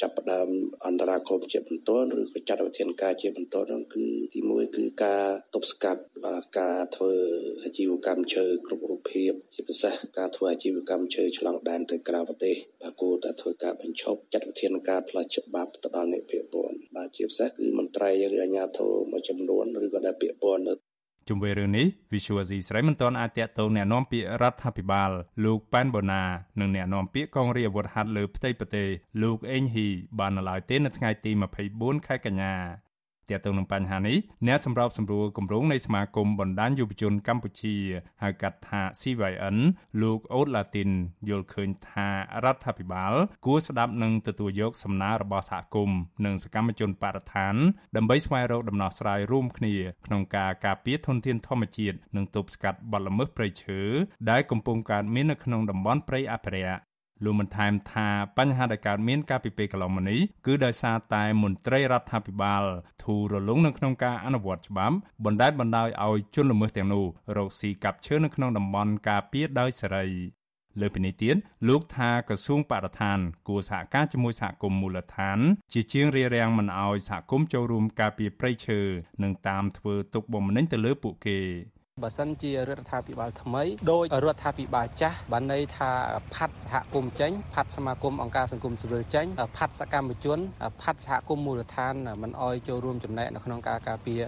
[0.00, 0.48] ចាប់ផ្ដើម
[0.86, 6.02] អន្តរាគមន៍ជាបន្តឬក៏ចាត់វិធានការជាបន្តនោះគឺទី1គឺការទប់ស្កាត់
[6.58, 7.12] ការធ្វើ
[7.64, 20.85] អាជីវកម្មឈើគ្រប់រូបភាពជាពិសេសការធ្វើអាជីវកម្មឈើឆ្លងដែនទៅក្រៅប្រទេសបាទគួរតែធ្វើការបញ្ឈប់ចាត់វិធានការផ្លូវច្បាប់ទៅដល់អ្នកពាក់ព័ន្ធបាទជាពិសេសគឺមន្ត្រីឬអាជ្ញាធរមួយចំនួនឬក៏ដែលពាក់ព័ន្ធនៅ
[21.27, 25.11] ជុំវិញរឿងនេះ Visual Asia ស្រីមិនទាន់អាចតាក់ទងแนะនាំពាក្យរដ្ឋាភិបាល
[25.43, 26.23] លោកប៉ែនបូណា
[26.59, 28.87] និងแนะនាំពាក្យកងរាជអាវុធហត្ថលើផ្ទៃប្រទេស
[29.21, 29.87] លោកអេងហ៊ី
[30.19, 31.31] បាននៅឡើយទេនៅថ្ងៃទី
[31.69, 32.53] 24ខែកញ្ញា
[33.30, 37.74] ទាក់ទងនឹងបញ្ហានេះអ្នកសម្របសម្រួលគម្រោងនៃសមាគមបណ្ដាញយុវជនកម្ពុជា
[38.22, 39.56] ហៅកាត់ថា CYN
[40.02, 40.90] លោកអូតឡាទីន
[41.28, 42.08] យល់ឃើញថា
[42.44, 43.14] រដ្ឋាភិបាល
[43.46, 47.54] គួរស្ដាប់និងទទួលយកសំណើរបស់សហគមន៍និងសកម្មជនបរិស្ថាន
[47.96, 49.74] ដើម្បីស្វែងរកដំណោះស្រាយរួមគ្នា
[50.06, 53.80] ក្នុងការការពារធនធានធម្មជាតិនិងទប់ស្កាត់បទល្មើសព្រៃឈើ
[54.30, 56.85] ដែលកំពុងកើតមាននៅក្នុងតំបន់ព្រៃអភិរក្ស
[57.24, 62.62] លោកបានថែមថាបញ្ហាដែលកើតមានកាលពីពេលកន្លងមកនេះគឺដោយសារតែមន្ត្រីរដ្ឋាភិបាល
[63.02, 67.04] ធូររលុងនៅក្នុងការអនុវត្តច្បាប់បណ្តែតបណ្តោយឲ្យជនល្មើសទាំងនោះ
[67.36, 70.06] រកស៊ីកាប់ឈើនៅក្នុងតំបន់ការពារដោយសេរី
[70.80, 71.36] លើពីនេះទៀត
[71.68, 75.38] លោកថាក្រសួងបរិស្ថានគួរសហការជាមួយសហគមន៍មូលដ្ឋាន
[75.72, 78.80] ជាជាងរារាំងមិនឲ្យសហគមន៍ចូលរួមការពារព្រៃឈើ
[79.22, 81.38] និងតាមធ្វើទុកបុកម្នេញទៅលើពួកគេ
[82.04, 85.90] បើសិនជារដ្ឋាភិបាលថ្មីដោយរដ្ឋាភិបាលចាស់បានន័យថា
[86.34, 90.38] ផាត់សហគមន៍ចេញផាត់សមាគមអង្គការសង្គមស៊ីវិលចេញផាត់សកម្មជន
[90.82, 94.22] ផាត់សហគមន៍មូលដ្ឋានមិនអោយចូលរួមចំណែកនៅក្នុងការការពារ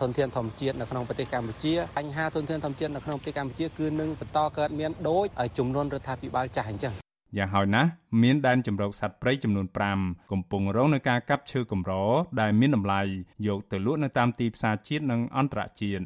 [0.00, 5.26] ធនធានធម្មជាតិនៅក្នុងប្រទេសកម្ពុជាបញ្ហាធនធានធម្មជាតិនៅក្នុងប្រទេសកម្ពុជាគឺនឹងបន្តកើតមានដោយ
[5.58, 6.94] ចំនួនរដ្ឋាភិបាលចាស់អញ្ចឹង
[7.36, 7.88] យ៉ាងហោចណាស់
[8.22, 9.66] មានដែនជម្រកសត្វព្រៃចំនួន
[9.98, 11.92] 5កំពុងរងនឹងការកាប់ឈើកម្រ
[12.40, 13.00] ដែលមានតម្លៃ
[13.46, 16.04] យកទៅលក់នៅតាមទីផ្សារជាតិនិងអន្តរជាតិ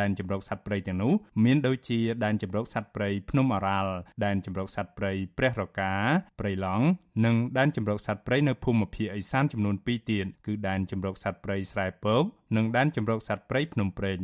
[0.00, 1.12] ដែនជម្រកសត្វព្រៃទាំងនោះ
[1.44, 3.92] មានដូចជាដែនជម្រកសត្វព្រៃភ្នំអរ៉ាល់
[4.24, 5.92] ដែនជម្រកសត្វព្រៃព្រះរកា
[6.40, 6.86] ព្រៃឡង់
[7.24, 12.24] និងដែនជម្រកសត្វព្រៃនៅភូមិភាគឦសានចំនួន2ទៀតគឺដែនជម្រកសត្វព្រៃស្រែពក
[12.56, 14.20] និងដែនជម្រកសត្វព្រៃភ្នំព្រេង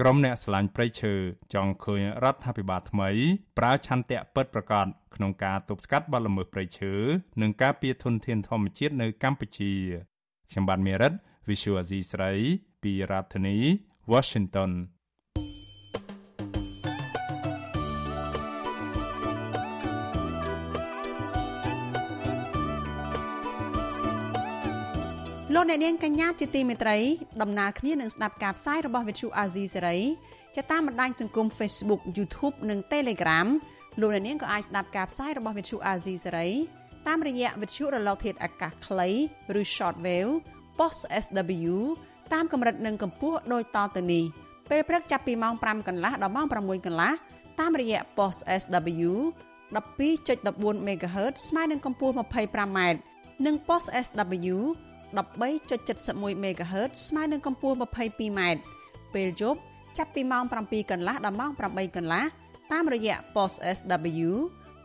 [0.00, 1.14] ក្រុមអ្នកស្រឡាញ់ព្រៃឈើ
[1.54, 3.10] ចង់ឃើញរដ្ឋាភិបាលថ្មី
[3.58, 6.92] ប្រើឆន្ទៈពិតប្រាកដក្នុងការទប់ស្កាត់បទល្មើសព្រៃឈើ
[7.42, 9.72] និងការពារធនធានធម្មជាតិនៅកម្ពុជា
[10.50, 11.12] ខ្ញុំបាទមេរិត
[11.48, 12.32] Visual Asia ស្រី
[12.82, 13.56] ពីរដ្ឋធានី
[14.12, 14.70] Washington
[25.68, 26.98] អ្នកនាងកញ្ញាជាទីមេត្រី
[27.42, 29.98] ដំណើរគ្នានឹងស្ដាប់ការផ្សាយរបស់ Vithu Azizi សេរី
[30.54, 33.46] ជាតាមបណ្ដាញសង្គម Facebook YouTube និង Telegram
[34.00, 36.48] លោកអ្នកនាងក៏អាចស្ដាប់ការផ្សាយរបស់ Vithu Azizi សេរី
[37.06, 39.08] តាមរយៈវិទ្យុរលកធាតុអាកាសខ្លី
[39.60, 40.32] ឬ Shortwave
[40.78, 41.74] Post SW
[42.32, 44.24] តាមកម្រិតនិងកម្ពស់ដូចតទៅនេះ
[44.70, 47.12] ពេលព្រឹកចាប់ពីម៉ោង5កន្លះដល់ម៉ោង6កន្លះ
[47.60, 49.12] តាមរយៈ Post SW
[49.74, 52.78] 12.14 MHz ស្មើនឹងកម្ពស់ 25m
[53.46, 54.56] និង Post SW
[55.16, 58.40] 13.71 MHz ស្មើនឹងកម្ពស់ 22m
[59.14, 59.60] ពេលយប់
[59.98, 62.24] ចាប់ពីម៉ោង7កន្លះដល់ម៉ោង8កន្លះ
[62.72, 64.30] តាមរយៈ post SW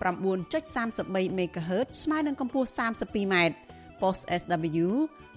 [0.03, 3.35] 9.33 MHz ស្មើនឹងកម្ពស់ 32m
[4.01, 4.87] post SW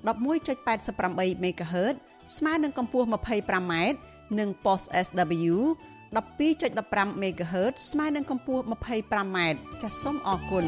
[0.06, 1.94] 11.88 MHz
[2.36, 3.74] ស្មើនឹងកម្ពស់ 25m
[4.38, 5.54] និង post SW
[6.16, 9.38] 12.15 MHz ស្មើនឹងកម្ពស់ 25m
[9.82, 10.66] ចាសសូមអរគុណ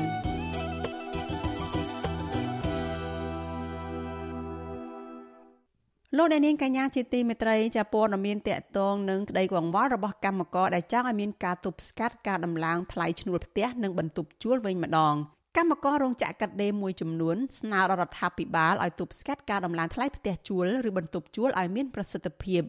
[6.17, 15.15] លោកអ្នកនាងកញ្ញាជាទីមេត្រីចាព័ត៌មានតកតងនឹងក្តីកង្វល់របស់កម្មករដែលចង់ឲ្យមានការទប់ស្កាត់ការដំឡើងថ្លៃឈ្នួលផ្ទះនិងបន្ទប់ជួលវិញម្ដង
[15.57, 22.63] កម្មកររោងចក្រកាត់ដេរមួយចំនួនស្នើដល់រដ្ឋាភិបាលឲ្យទប់ស្កាត់ការដំឡើងថ្លៃផ្ទះជួលឬបន្ទប់ជួលឲ្យមានប្រសិទ្ធភាព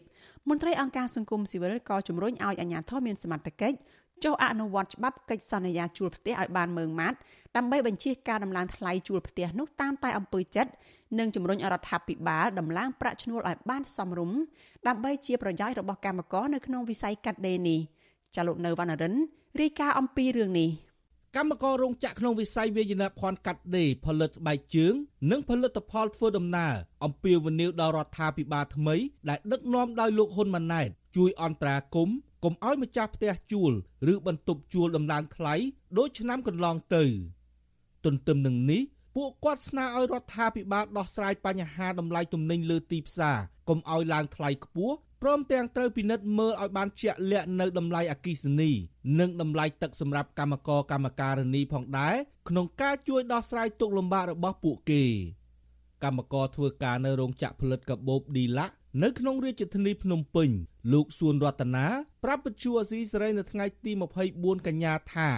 [0.48, 3.76] មន្ត្រីអង្គការសង្គមស៊ីវិលក៏ជំរុញឲ្យអាជ្ញាធរមានសមត្ថកិច្ច
[4.24, 7.18] ចុះអនុវត្តច្បាប់កិច្ចសន្យាជួលផ្ទះឲ្យបានម៉ឺងម៉ាត់
[7.56, 10.72] ដើម្បីបញ្ជាការដំឡើងថ្លៃជួលផ្ទះនោះតាមតែអំពើចិត្ត
[11.18, 14.38] និងជំរុញរដ្ឋាភិបាលដំឡើងប្រាក់ឈ្នួលឲ្យបានសមរម្យ
[14.88, 17.80] ដើម្បីជាប្រយោជន៍របស់កម្មករនៅក្នុងវិស័យកាត់ដេរនេះ
[18.34, 19.14] ចាលោកនៅវណ្ណរិន
[19.60, 20.70] រាយការណ៍អំពីរឿងនេះ
[21.36, 24.94] កម្មកររោងចក្រក្នុងវិស័យវាយនភ័ណ្ឌកាត់ដេរផលិតស្បែកជើង
[25.30, 28.96] និងផលិតផលធ្វើដំណើរអំពាវនាវដល់រដ្ឋាភិបាលថ្មី
[29.28, 33.72] ដែលដឹកនាំដោយលោកហ៊ុនម៉ាណែតជួយអន្តរាគមន៍ កុំឲ្យម្ចាស់ផ្ទះជួល
[34.12, 35.54] ឬបន្ទប់ជួលដំឡើងថ្លៃ
[35.98, 37.04] ដូចឆ្នាំកន្លងទៅ
[38.04, 38.82] ទន្ទឹមនឹងនេះ
[39.16, 48.70] ពួកគាត់ស្នើឲ្យរដ្ឋាភិបាលដោះស្រាយបញ្ហាតម្លៃទំនិញលើទីផ្សារកុំឲ្យឡើងថ្លៃខ្ពស់ព្រមទាំងត្រូវពិនិត្យមើលឲ្យបានជាក់លាក់នៅតម្លៃអគិសនី
[49.20, 52.14] និងតម្លៃទឹកសម្រាប់កម្មករកម្មការិនីផងដែរ
[52.48, 55.04] ក្នុងការជួយដោះស្រាយទុក្ខលំបាករបស់ពួកគេ
[56.04, 60.50] កម្មករធ្វើការនៅរោងចក្រផលិតកាបូបឌីឡាក់នៅក្នុងរាជធានីភ្នំពេញ
[60.92, 61.86] លោកសួនរតនា
[62.24, 63.92] ប្រាប់វិទ្យុអស៊ីសេរីនៅថ្ងៃទី
[64.30, 65.30] 24កញ្ញាថា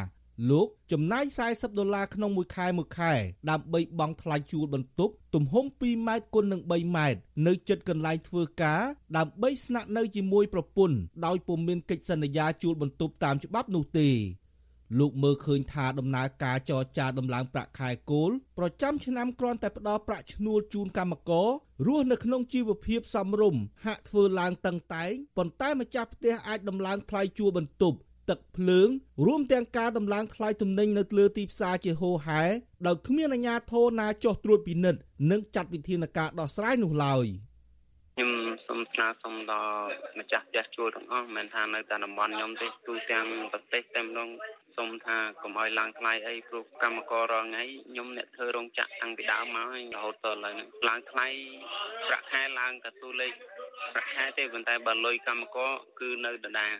[0.50, 3.12] លោកចំណាយ40ដុល្លារក្នុងមួយខែមួយខែ
[3.50, 8.80] ដើម្បីបង់ថ្លៃជួលបន្ទប់ទំហំ2ម៉ែត្រគុណនឹង3ម៉ែត្រនៅជិតកន្លែងធ្វើការ
[9.16, 14.08] ដើម្បីស្នាក់នៅជាមួយប្រពន្ធដោយពុំមានកិច្ចសន្យាជួលបន្ទប់តាមច្បាប់នោះទេ
[14.98, 21.48] លោកមើលឃើញថាដំណើរការចរចាដំឡើងប្រាក់ខែគោលប្រចាំឆ្នាំគ្រាន់តែផ្ដល់ប្រាក់ឈ្នួលជូនកម្មករ
[21.86, 27.98] រស់នៅក្នុងជីវភាពសមរម្យហាក់ធ្វើឡើងតឹងតែងប៉ុន្តែម្ចាស់ផ្ទះអាចដំឡើងថ្លៃជួលបន្ទប់
[28.30, 28.88] ទឹកភ្លើង
[29.26, 32.42] រួមទាំងការដំឡើងថ្លៃទំនិញនៅលើទីផ្សារជាហូរហែ
[32.86, 35.00] ដោយគ្មានអាជ្ញាធរណាចុះត្រួតពិនិត្យ
[35.30, 37.26] និងចាត់វិធានការដោះស្រាយនោះឡើយ
[38.16, 38.30] ខ្ញុំ
[38.66, 39.82] សូមស្នើសុំដល់
[40.18, 44.28] ម្ចាស់ផ្ទះជួលទាំងអស់មិនមែនថានៅតែតំបន់ខ្ញុំទេទូទាំងប្រទេសតែម្ដង
[44.76, 51.26] សូមថាកុំឲ្យឡើងថ្លៃអីព្រោះកម្មកររាល់ថ្ងៃខ្ញុំអ្នកធ្វើរោងចក្រតាំងពីដើមមកហើយរហូតដល់ឥឡូវនេះឡើងថ្លៃ
[52.08, 53.32] ប្រាក់ខែឡើងតែតួលេខ
[53.94, 56.74] ប្រាក់ខែទេប៉ុន្តែបើលុយកម្មករគឺនៅដដែល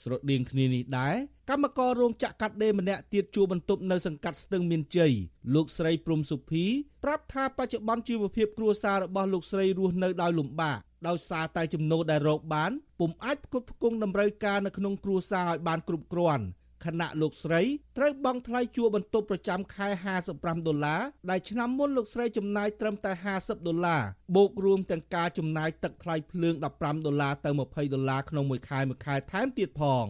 [0.00, 1.16] ស្រដៀងគ្នានេះដែរ
[1.50, 5.12] កម្មកររោងចក្រកាត់ដេរម្នាក់ទៀតជួបន្ទប់នៅសង្កាត់ស្ទឹងមានជ័យ
[5.54, 6.64] លោកស្រីព្រំសុភី
[7.04, 16.44] ប្រាប់ថាបច្ចុប្បន្នជីវភាពគ្រួសាររបស់លោកស្រីរស់នៅដោយលំបាកដោយសារតែចំណូលដែលរកបានពុំអាចផ្គត់ផ្គង់តម្រូវការនៅក្នុងគ្រួសារឲ្យបានគ្រប់គ្រាន់
[16.86, 17.60] ខណៈលោកស្រី
[17.96, 19.88] ត្រូវបង់ថ្លៃជួលបន្ទប់ប្រចាំខែ
[20.26, 24.02] 55ដុល្លារដែលឆ្នាំមុនលោកស្រីចំណាយត្រឹមតែ50ដុល្លារ
[24.36, 30.06] បូករួមទាំងការចំណាយទឹកថ្លៃភ្លើង15ដុល្លារទៅ20ដុល្លារក្នុងមួយខែមួយខែថែមទៀតផង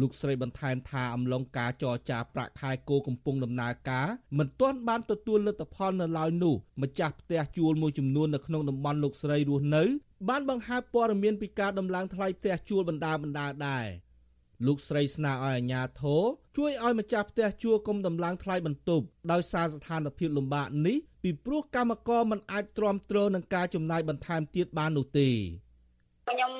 [0.00, 4.06] លោកស្រីបន្ថែមថាអំឡុងការចរចាប្រាក់ខែគោកំពុងដំណើរការ
[4.38, 9.84] មិនទាន់បានទទួលលទ្ធផលនៅឡើយនោះម្ចាស់ផ្ទះជួលមួយចំនួននៅក្នុងតំបន់លោកស្រីរស់នៅ
[10.28, 13.86] បានបង្ហើបព័ត៌មានពីការដំឡើងថ្លៃផ្ទះជួលបណ្ដាបណ្ដាដែរ
[14.66, 16.22] លោកស្រីស្នើឲ្យអាជ្ញាធរ
[16.56, 25.30] ជួយឲ្យម្ចាស់ផ្ទះជួលកុំដំឡើងថ្លៃបន្ទប់ដោយសារស្ថានភាពលំបាកនេះពីព្រោះកម្មករមិនអាចទ្រាំទ្រនឹងការចំណាយបន្ថែមទៀតបាននោះទេ
[26.28, 26.52] ខ្ញុំ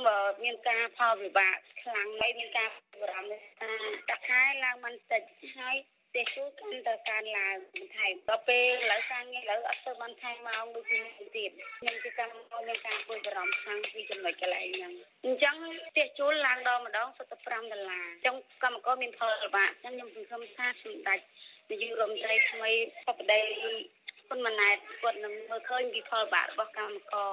[0.45, 2.69] មានការផលវិបាកខ្លាំងហើយមានការ
[3.01, 3.71] បារម្ភថា
[4.11, 5.23] កាខែឡើងមិនតិច
[5.57, 5.77] ហើយ
[6.14, 14.92] ទេជួកាន់តែកើនឡើងបន្ថែមដល់ពេលឥឡូវការងារឥឡូវអត់ទៅបានថែមម៉ោងដូចពីមុនទៀតខ្ញុំគឺកម្មករមានការពួយបារម្ភខ្លាំងពីចំណុចកន្លែងហ្នឹង
[15.25, 15.55] អញ្ចឹង
[15.88, 17.09] ផ្ទះជួលឡើងដល់ម្ដង
[17.40, 21.21] 75ដុល្លារអញ្ចឹងកម្មករមានផលលំបាកអញ្ចឹងខ្ញុំសង្ឃឹមថាសម្ដេច
[21.71, 22.71] នាយករដ្ឋមន្ត្រីថ្មី
[23.07, 23.40] បបដី
[24.29, 27.33] គុណម៉ណែតគាត់នឹងមើលឃើញពីផលបាករបស់កម្មករ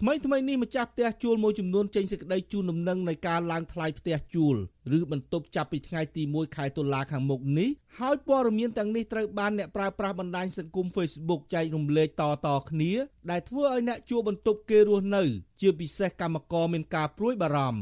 [0.00, 4.56] ថ្មីថ្មីនេះម្ចាស់ផ្ទះជួលមួយចំនួនចេញសេចក្តីជូនដំណឹងនៃការឡើងថ្លៃផ្ទះជួល
[4.98, 12.92] ឬបន្ទប់ចាប់ពីថ្ងៃទី1ខែតុលាខាងមុខនេះហើយព័ត៌មានទាំងនេះត្រូវបានអ្នកប្រើប្រាស់បណ្ដាញសង្គម Facebook ចែករំលែកតតគ្នា
[13.30, 15.24] ដែលធ្វើឲ្យអ្នកជួលបន្ទប់គេរស់នៅ
[15.60, 17.80] ជាពិសេសកម្មករមានការព្រួយបារម្ភ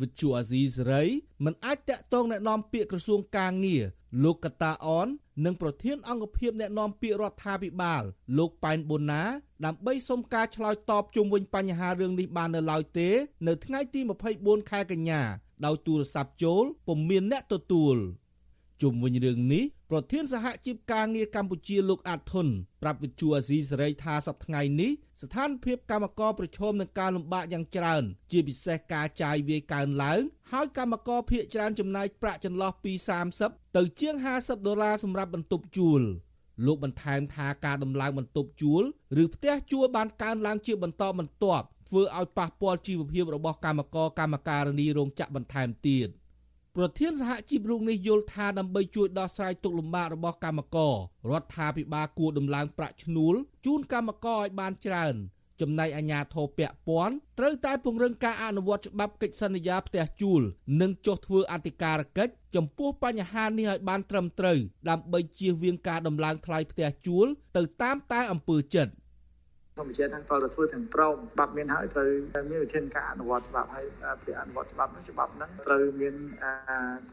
[0.00, 1.04] វិទ្យុអាស៊ីសេរី
[1.44, 3.84] មិនអាចតាក់ទងណែនាំពាក្យក្រសួងកាងារ
[4.24, 5.08] លោកកតាអន
[5.44, 8.02] និងប្រធានអង្គភិបអ្នកណែនាំពាក្យរដ្ឋាភិបាល
[8.38, 9.22] លោកប៉ែនប៊ូណា
[9.64, 13.08] ដើម្បីសុំការឆ្លើយតបជុំវិញបញ្ហារឿងនេះបាននៅឡើយទេ
[13.46, 14.00] នៅថ្ងៃទី
[14.34, 15.20] 24ខែកញ្ញា
[15.64, 17.96] ដោយទូរស័ព្ទចូលពុំមានអ្នកទទួល
[18.82, 22.48] ជុំវិញរឿងនេះប្រធានសហជីពការងារកម្ពុជាលោកអាតធុន
[22.82, 30.20] ប្រាប់វិទ្យុអាស៊ីសេរីថាសប្តាហ៍ថ្ងៃនេះស្ថានភាពកម្មករប្រឈមនឹងការលំបាកយ៉ាងច្រើន ជាពិសេសការចាយវាយកើនឡើង
[30.52, 32.92] ហើយកម្មករភ ieck ច្រើនចំណាយប្រាក់ចន្លោះពី
[33.34, 36.02] 30ទៅជាង50ដុល្លារសម្រាប់បន្ទប់ជួល
[36.66, 38.82] លោកបន្ថែមថាការដំឡើងបន្ទប់ជួល
[39.22, 46.10] ឬផ្ទះជួលបានកើនឡើងជាបន្តបន្ទាប់ធ្វើឲ្យប៉ះពាល់ជីវភាពរបស់កម្មករកម្មការិនីរោងចក្របន្ថែមទៀត។
[46.78, 50.94] ប្រធានសហជីពរូបនេះយល់ថាដើម្បីជួយដោះស្រាយទុក្ខលំបាករបស់កម្មករ
[51.30, 55.14] រដ្ឋាភិបាលគួរដំឡើងប្រាក់ឈ្នួលជូនកម្មករឲ្យបានច្រើន
[55.60, 60.42] ចំណែកអាជ្ញាធរពាក់ព័ន្ធត្រូវតែពង្រឹងការអនុវត្តច្បាប់កិច្ចសន្យាផ្ទះជួល
[60.80, 64.58] និងចុះធ្វើអធិការកិច្ចចំពោះបញ្ហានេះឲ្យបានត្រឹមត្រូវ
[64.90, 68.92] ដើម្បីជៀសវាងការដំឡើងថ្លៃផ្ទះជួលទៅតាមតែអំពើចិត្ត
[69.78, 72.08] ធម្មជាតិហ្នឹងត្រូវតែធ្វើទាំងប្រមច្បាប់មានហើយត្រូវ
[72.50, 73.86] មានវិធានការអនុវត្តច្បាប់ហើយ
[74.24, 76.14] ពីអនុវត្តច្បាប់ហ្នឹងច្បាប់ហ្នឹងត្រូវមាន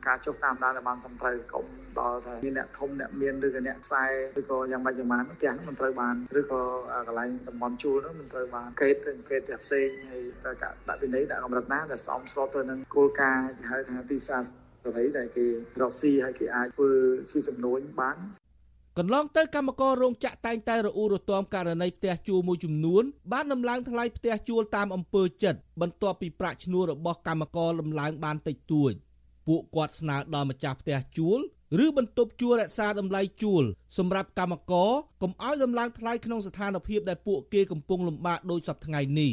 [0.07, 1.65] ការចុះតាមដានឲ្យបានត្រឹមត្រូវកុំ
[1.99, 4.05] ដល់ថាមានអ្នកធំអ្នកមានឬក៏អ្នកខ្សែ
[4.39, 6.61] ឬក៏យ៉ាងម៉េចយ៉ាងម៉ាផ្ទះហ្នឹងមិនត្រូវបានឬក៏
[7.07, 14.41] កន្លែងតំបន់ជួលហ្នឹងមិនត្រូវបានកេតទៅកេតផ្ទះផ្សេងហើយត្រូវដាក់វិន័យដាក់កម្រិតណាដែលសមស្របទៅនឹងគោលការណ៍គេហៅថាទីផ្សារ
[14.83, 15.45] សេរីដែលគេ
[15.81, 16.89] រកស៊ីហើយគេអាចធ្វើ
[17.31, 18.17] ជាចំនួនបាន
[18.99, 28.91] កន្លងទៅកម្មកររោងចក្រតែងតែរអ៊ូរទាំករណីផ្ទះជួលមួយចំនួនបានដំឡើងថ្លៃផ្ទះជួលតាមអំពើចិត្តបន្ទាប់ពីប្រាក់ឈ្នួលរបស់កម្មករដំឡើងបានតិចតួច
[29.47, 31.39] ពួកគាត់ស្នើដល់ម្ចាស់ផ្ទះជួល
[31.85, 33.63] ឬបន្ទប់ជួលរក្សាតម្លៃជួល
[33.97, 39.31] សម្រាប់កម្មករកុំឲ្យដំឡើងថ្លៃក្នុងស្ថានភាពដែលពួកគេកំពុងលំបាកដោយសពថ្ងៃនេះ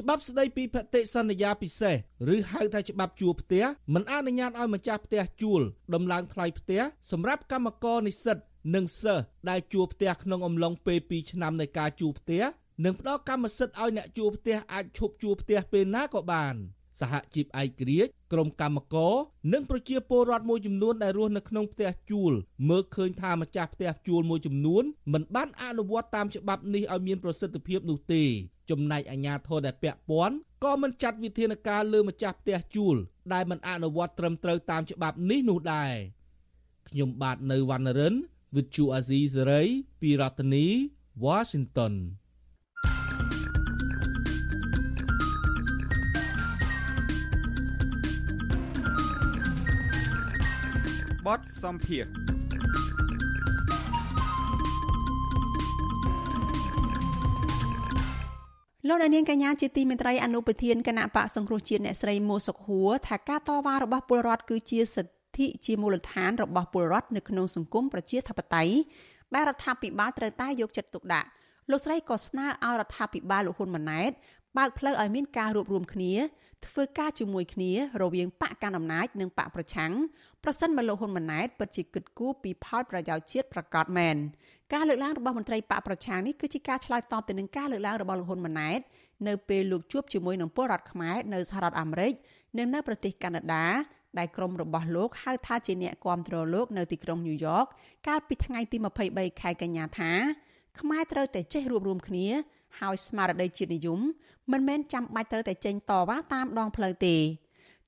[0.00, 1.96] ច្បាប់ស្តីពីភតិសន្យាពិសេស
[2.34, 5.60] ឬហៅថាច្បាប់ជួលផ្ទះមិនអនុញ្ញាតឲ្យម្ចាស់ផ្ទះជួល
[5.94, 8.36] ដំឡើងថ្លៃផ្ទះសម្រាប់កម្មករនិស្សិត
[8.74, 12.42] និងសិស្សដែលជួលផ្ទះក្នុងអំឡុងពេល2ឆ្នាំនៃការជួលផ្ទះ
[12.84, 16.54] និងផ្ដល់កម្មសិទ្ធិឲ្យអ្នកជួលផ្ទះអាចឈប់ជួលផ្ទះពេលណាក៏បាន
[17.00, 19.14] សហជីពឯករាជ្យក្រុមកម្មករ
[19.52, 22.32] និងប្រជាពលរដ្ឋមួយចំនួនដែលរស់នៅក្នុងផ្ទះជួល
[22.68, 28.24] មើលឃើញថាម្ចាស់ផ្ទះជួលមួយចំនួនមិនបានអនុវត្តតាមច្បាប់នេះឲ្យមានប្រសិទ្ធភាពនោះទេ
[28.70, 32.96] ចំណែកអាជ្ញាធរដែលពាក់ព័ន្ធក៏មិនចាត់វិធានការលើម្ចាស់ផ្ទះជួល
[33.32, 35.92] ដែលមិនអនុវត្តត្រឹមត្រូវតាមច្បាប់នេះនោះដែរ
[36.88, 38.14] ខ្ញុំបាទនៅវណ្ណរិន
[38.54, 39.68] with Chu Azizi Saray
[40.00, 40.66] ពីរដ្ឋធានី
[41.24, 41.94] Washington
[51.26, 52.04] បតសំភារ
[58.88, 68.74] លោកនាងកញ្ញាជាទីមេត្រីអនុប្រធានគណៈបកសង្គ្រោះជាតិអ្នកស្រីមួសុខហួរថាការតវ៉ារបស់ពលរដ្ឋគឺជាសិទ្ធិជាមូលដ្ឋានរបស់ពលរដ្ឋនៅក្នុងសង្គមប្រជាធិបតេយ្យ
[69.34, 71.28] ដែលរដ្ឋាភិបាលត្រូវតែយកចិត្តទុកដាក់
[71.70, 74.10] លោកស្រីក៏ស្នើឲ្យរដ្ឋាភិបាលលោកហ៊ុនម៉ាណែត
[74.56, 76.14] បើកផ្លូវឲ្យមានការរួបរวมគ្នា
[76.66, 77.72] ធ្វើការជាមួយគ្នា
[78.02, 79.92] រវាងបកកណ្ដាលអំណាចនិងបកប្រឆាំង
[80.44, 84.16] ប្រសិនបើលោកហ៊ុនម៉ាណែតពិតជាគិតគូរពីផលប្រយោជន៍ជាតិប្រកបមែន
[84.72, 88.80] ការលើកឡើងរបស់មន្ត្រីបកប្រឆាំងនេះគឺជាការឆ្លើយតបទៅនឹងការលើកឡើងរបស់លោកហ៊ុនម៉ាណែត
[89.28, 92.12] នៅពេលលោកជួបជាមួយនឹងពលរដ្ឋខ្មែរនៅសហរដ្ឋអាមេរិក
[92.58, 93.66] និងនៅប្រទេសកាណាដា
[94.18, 97.64] ដែលក្រុមរបស់លោកហៅថាជាអ្នកគាំទ្រលោកនៅទីក្រុងញូវយ៉ក
[98.08, 98.76] កាលពីថ្ងៃទី
[99.10, 100.12] 23ខែកញ្ញាថា
[100.80, 102.26] ខ្មែរត្រូវតែចេះរួបរวมគ្នា
[102.80, 104.00] ហើយស្មារតីជាតិនិយម
[104.52, 107.16] មិនមែនចាំបាច់ត្រូវតែចេញតវ៉ាតាមដងផ្លូវទេ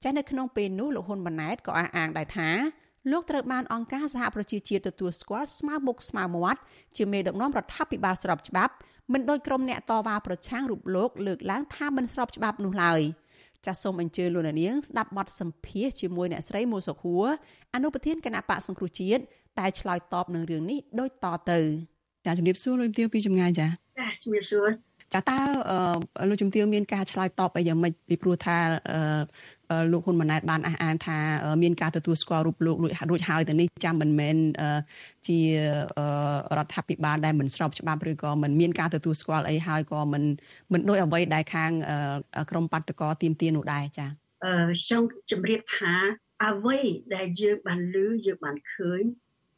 [0.03, 2.51] ចាស់នៅក្នុងពេលនោះលោកហ៊ុនម៉ាណែតក៏អះអាងដែរថា
[3.11, 6.61] លោកត្រូវបានអង្គការសហប្រជាជាតិទទួលស្គាល់ស្មើមុខស្មើមាត់
[6.97, 8.73] ជាមេដឹកនាំរដ្ឋាភិបាលស្របច្បាប់
[9.13, 13.01] មិនដោយក្រុមអ្នកតវ៉ាប្រឆាំងរូបលោកលើកឡើងថាមិនស្របច្បាប់នោះឡើយ
[13.67, 17.27] ចាសសូមអញ្ជើញលោកនាងស្ដាប់បទសម្ភាសជាមួយអ្នកស្រីមូសុខួរ
[17.75, 19.23] អនុប្រធានគណៈបកសង្គ្រោះជាតិ
[19.61, 21.61] ដែលឆ្លើយតបនឹងរឿងនេះដូចតទៅ
[22.27, 23.67] ចាជំរាបសួរលោកទាវពីចម្ងាយចា
[23.99, 24.69] ចាជំរាបសួរ
[25.15, 25.39] ចាតើ
[26.29, 28.59] លោកជំទាវមានការឆ្លើយតបអីយ៉ាងម៉េចពីព្រោះថា
[29.93, 31.19] លោកហ៊ុនម៉ាណែតបានអះអាងថា
[31.63, 32.77] មានការទទួលស្គាល់រូបលោក
[33.11, 34.37] រួចហើយទៅនេះចាំមិនមែន
[35.29, 35.39] ជា
[36.57, 40.23] រដ្ឋាភិបាលដែលមិនស្របច្បាប់ឬក៏មិនមានការទទួលស្គាល់អីហើយក៏មិន
[40.73, 41.71] មិនដូចអ្វីដែលខាង
[42.51, 44.11] ក្រមបាតកោទៀមទានោះដែរចា៎
[44.45, 44.55] អឺ
[44.89, 45.95] ចង់ជម្រាបថា
[46.47, 46.79] អ្វី
[47.15, 49.03] ដែលយើងបានឮយើងបានឃើញ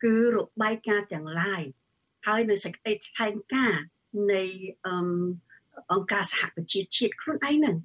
[0.05, 1.62] គឺរបាយការណ៍ទាំងឡាយ
[2.27, 3.83] ហើយនៅសេចក្តីថ្លែងការណ៍
[4.33, 4.44] នៃ
[5.92, 7.77] អង្គការសហប្រជាជាតិខ្លួនឯងហ្នឹង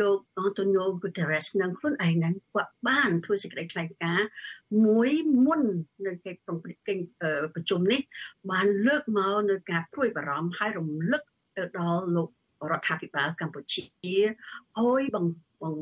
[0.00, 4.28] លោកអន្តូញូហ្គូតេរ៉េសនិងខ្លួនឯងហ្នឹងគាត់បានធ្វើសេចក្តីថ្លែងការណ៍
[4.86, 5.10] មួយ
[5.44, 5.62] មុន
[6.06, 6.40] នៅកិច្ច
[7.54, 8.00] ប្រជុំនេះ
[8.50, 11.22] បានលើកមកនៅការព្រួយបារម្ភហើយរំលឹក
[11.56, 12.28] ទៅដល់លោក
[12.70, 13.82] រដ្ឋាភិបាលកម្ពុជា
[14.78, 15.26] ឲ្យបង
[15.62, 15.74] បង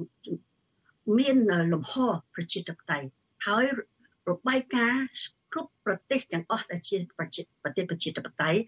[1.18, 1.36] មាន
[1.72, 1.94] លំហ
[2.34, 3.08] ប្រជាធិបតេយ្យ
[3.46, 3.64] ហើយ
[4.30, 5.04] របាយការណ៍
[5.52, 7.26] គ្រប់ប្រទេសទាំងអស់ដែលជាប្រ
[7.76, 8.60] ទេសប្រជាធិបតេយ្យ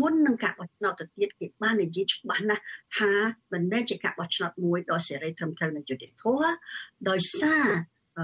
[0.00, 2.62] មុននឹងការបោះឆ្នោតទៅទៀតគេបាននិយាយច្បាស់ណាស់
[2.98, 3.12] ថា
[3.52, 6.50] មិនមែនជាការបោះឆ្នោតមួយដ៏សេរីត្រឹមត្រូវនិងយុត្តិធម៌
[7.08, 7.66] ដោយសារ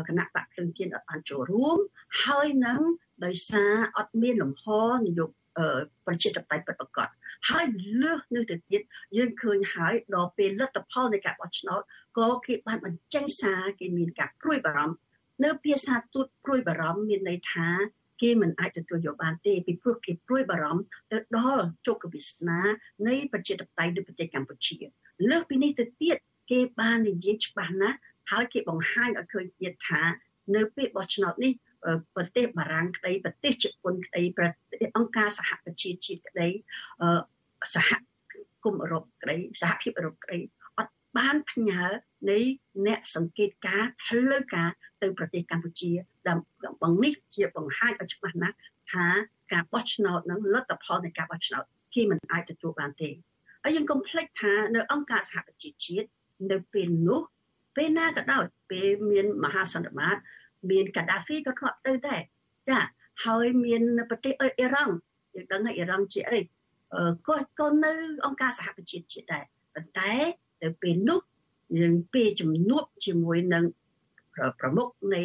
[0.08, 1.78] គណៈបកភ្លឹងទៀនអត់បានចូលរួម
[2.24, 2.80] ហើយនឹង
[3.24, 4.64] ដោយសារអត់មានលំហ
[5.06, 7.08] នយោបាយប្រជាធិបតេយ្យពិតប្រាកដ
[7.50, 7.66] ហើយ
[8.02, 8.82] លើសនេះទៅទៀត
[9.16, 11.80] យើងឃើញហើយដល់ពេលលទ្ធផលនៃការបោះឆ្នោត
[12.18, 14.96] ក៏គេបានបញ្ចេញសារគេមានការព្រួយបារម្ភ
[15.44, 17.68] នៅភាសាទូតព្រួយបារម្ភមានន័យថា
[18.22, 22.60] គេមិនអាចទទួលយកបានទេពីព្រោះគេព្រួយបារម្ភទៅដល់ជោគវាសនា
[23.08, 24.76] នៃប្រជាធិបតេយ្យនៅប្រទេសកម្ពុជា
[25.30, 26.16] លើសពីនេះទៅទៀត
[26.50, 27.98] គេបាននិយាយច្បាស់ណាស់
[28.30, 30.02] ហើយគេបង្ហាញឲ្យឃើញទៀតថា
[30.56, 31.52] នៅពេលបោះឆ្នោតនេះ
[32.14, 36.48] ប្រទេសបារាំងក្តីប្រទេសជប៉ុនក្តីប្រទេសអង្គការសហប្រជាជាតិក្តី
[37.74, 37.90] សហ
[38.64, 40.38] គមន៍អឺរ៉ុបក្តីសហភាពអឺរ៉ុបក្តី
[40.78, 41.84] អត់បានផ្ញើ
[42.30, 42.38] នៃ
[42.86, 44.70] អ្នកសង្កេតការផ្លូវការ
[45.02, 45.90] ទៅប្រទេសកម្ពុជា
[46.28, 48.56] ដើម្បីនេះជាបង្ហាញឲ្យច្បាស់ណាស់
[48.92, 49.06] ថា
[49.52, 53.10] ការបោះឆ្នោតនឹងលទ្ធផលនៃការបោះឆ្នោតគេមិនអាចទទួលបានទេ
[53.62, 56.08] ហើយយើងកុំភ្លេចថានៅអង្គការសហប្រជាជាតិ
[56.50, 57.20] នៅពេលនោះ
[57.76, 60.16] ពេលណាក៏ដោយពេលមានមហាសន្និបាត
[60.70, 62.22] មាន កាដាហ្វីក៏ធ្លាប់ទៅដែរ
[62.70, 62.80] ចា
[63.24, 64.94] ហើយមានប្រទេសអ៊ីរ៉ង់
[65.34, 66.40] យើងដឹងថាអ៊ីរ៉ង់ជាអី
[67.28, 67.92] ក៏ក៏នៅ
[68.24, 70.12] អង្គការសហប្រជាជាតិដែរប៉ុន្តែ
[70.62, 71.20] ទៅពេលនោះ
[71.78, 73.64] យើងពេលជំនួបជាមួយនឹង
[74.60, 75.22] ប្រមុខនៃ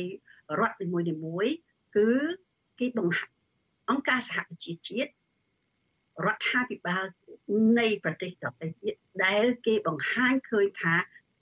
[0.60, 0.88] រដ្ឋនី
[1.26, 1.56] មួយៗ
[1.98, 2.10] គឺ
[2.80, 3.26] គេបង្ហា
[3.90, 5.10] អង្គការសហប្រជាជាតិ
[6.26, 7.06] រដ្ឋាភិបាល
[7.80, 8.94] នៃប្រទេសដទៃទៀត
[9.26, 10.94] ដែលគេបង្ហាញឃើញថា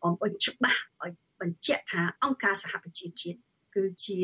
[0.03, 3.37] អំពីច្បាស់ឲ្យបញ្ជាក់ថាអង្គការសហប្រជាជាតិ
[3.75, 4.19] គឺជា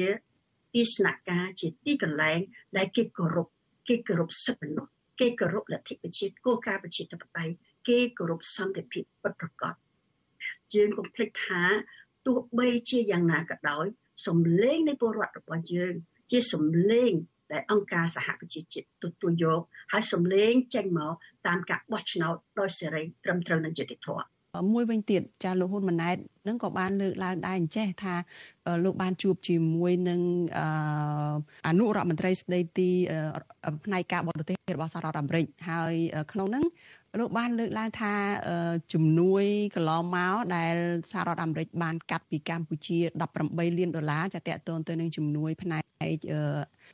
[0.73, 2.39] ទីស្នាក់ការជាទីកន្លែង
[2.77, 3.47] ដែលគេគោរព
[3.87, 7.53] គេគោរពសិទ្ធិមនុស្សគេគោរពលទ្ធិប្រជាគោលការណ៍ប្រជាធិបតេយ្យ
[7.87, 9.73] គេគោរពសន្តិភាពពិតប្រាកដ
[10.73, 11.61] យើងកុំភ្លេចថា
[12.25, 13.85] ទោះបីជាយ៉ាងណាក៏ដោយ
[14.27, 15.93] សំឡេងនៃពលរដ្ឋរបស់យើង
[16.31, 17.11] ជាសំឡេង
[17.51, 19.61] ដែលអង្គការសហប្រជាជាតិទទួលយក
[19.93, 21.13] ហើយសំឡេងចេញមក
[21.47, 24.33] តាមការបោះឆ្នោតដោយសេរីត្រឹមត្រូវនិងយុត្តិធម៌
[24.73, 28.15] មួយវិញទៀតចាលោកហ៊ុនម៉ាណែតនឹងក៏បានលើកឡើងដែរអញ្ចេះថា
[28.83, 30.21] លោកបានជួបជាមួយនឹង
[31.67, 32.89] អនុរដ្ឋមន្ត្រីស្ដីទី
[33.85, 35.93] ផ្នែកការបរទេសរបស់សហរដ្ឋអាមេរិកហើយ
[36.31, 36.63] ក្នុងនោះ
[37.19, 38.13] លោកបានលើកឡើងថា
[38.93, 39.43] ជំនួយ
[39.75, 40.75] កន្លងមកដែល
[41.11, 42.97] សហរដ្ឋអាមេរិកបានកាត់ពីកម្ពុជា
[43.37, 45.83] 18លានដុល្លារចាតកតូនទៅនឹងជំនួយផ្នែក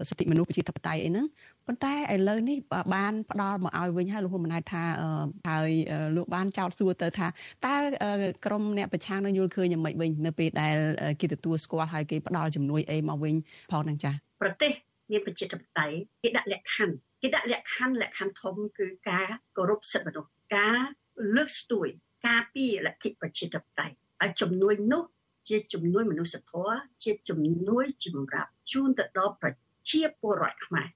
[0.09, 1.25] សិទ្ធិមនុស្សប្រជាធិបតេយ្យអីហ្នឹង
[1.67, 2.57] ប៉ុន្តែឥឡូវនេះ
[2.95, 4.83] បានផ្ដល់មកឲ្យវិញហើយលោកហ៊ុនម៉ាណែតថា
[5.47, 5.71] ហើយ
[6.15, 7.27] លោកបានចោទសួរទៅថា
[7.65, 7.75] តើ
[8.45, 10.75] ក្រមអ្នកប្រឆាំងនឹងយល់ឃើញយ៉ាងម៉េចវិញនៅពេលដែល
[11.21, 13.35] គេទទួលស្គាល់ហើយគេផ្ដល់ជំនួយអីមកវិញ
[13.71, 14.71] ផងហ្នឹងចា៎ប្រទេស
[15.11, 19.27] មានប្រជាធិបតេយ្យគេដាក់លក្ខខណ្ឌ គេដាក់លក្ខខណ្ឌលក្ខខណ្ឌធំគឺការ
[19.57, 20.79] គោរពសិទ្ធិមនុស្សការ
[21.35, 21.87] លើកស្ទួយ
[22.27, 25.03] ការពារលទ្ធិប្រជាធិបតេយ្យហើយជំនួយនោះ
[25.47, 29.49] ជាជំនួយមនុស្សធម៌ជាជំនួយសម្រាប់ជូនទៅដល់ប្រ
[29.89, 30.89] ជាពលរដ្ឋខ្មែរ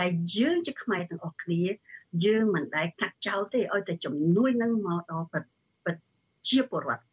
[0.00, 1.62] ដែលយើងជាខ្មែរទាំងអស់គ្នា
[2.24, 5.42] យើងមិនដែលកាត់ចោលទេឲ្យតែជំនួយនឹងមកដល់ប្រ
[6.48, 7.04] ជាពលរដ្ឋ